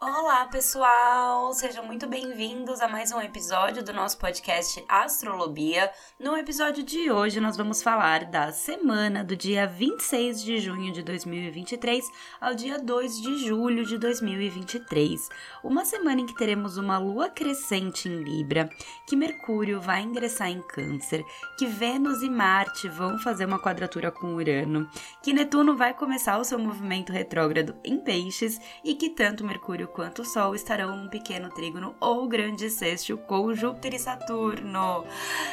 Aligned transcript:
Olá, 0.00 0.46
pessoal! 0.46 1.52
Sejam 1.52 1.84
muito 1.84 2.06
bem-vindos 2.06 2.80
a 2.80 2.86
mais 2.86 3.10
um 3.10 3.20
episódio 3.20 3.82
do 3.82 3.92
nosso 3.92 4.16
podcast 4.16 4.84
Astrolobia. 4.88 5.90
No 6.20 6.36
episódio 6.36 6.84
de 6.84 7.10
hoje, 7.10 7.40
nós 7.40 7.56
vamos 7.56 7.82
falar 7.82 8.24
da 8.26 8.52
semana 8.52 9.24
do 9.24 9.34
dia 9.34 9.66
26 9.66 10.40
de 10.40 10.60
junho 10.60 10.92
de 10.92 11.02
2023 11.02 12.04
ao 12.40 12.54
dia 12.54 12.78
2 12.78 13.20
de 13.20 13.38
julho 13.44 13.84
de 13.84 13.98
2023. 13.98 15.28
Uma 15.64 15.84
semana 15.84 16.20
em 16.20 16.26
que 16.26 16.36
teremos 16.36 16.76
uma 16.76 16.96
lua 16.96 17.28
crescente 17.28 18.08
em 18.08 18.22
Libra, 18.22 18.70
que 19.04 19.16
Mercúrio 19.16 19.80
vai 19.80 20.02
ingressar 20.02 20.48
em 20.48 20.62
Câncer, 20.62 21.24
que 21.58 21.66
Vênus 21.66 22.22
e 22.22 22.30
Marte 22.30 22.88
vão 22.88 23.18
fazer 23.18 23.46
uma 23.46 23.60
quadratura 23.60 24.12
com 24.12 24.36
Urano, 24.36 24.88
que 25.20 25.32
Netuno 25.32 25.76
vai 25.76 25.92
começar 25.92 26.38
o 26.38 26.44
seu 26.44 26.56
movimento 26.56 27.12
retrógrado 27.12 27.74
em 27.82 27.98
Peixes 27.98 28.60
e 28.84 28.94
que 28.94 29.10
tanto 29.10 29.44
Mercúrio 29.44 29.87
quanto 29.88 30.22
o 30.22 30.24
Sol 30.24 30.54
estarão 30.54 30.96
num 30.96 31.08
pequeno 31.08 31.48
trígono 31.50 31.94
ou 32.00 32.28
grande 32.28 32.70
sexto 32.70 33.16
com 33.18 33.52
Júpiter 33.54 33.94
e 33.94 33.98
Saturno. 33.98 35.04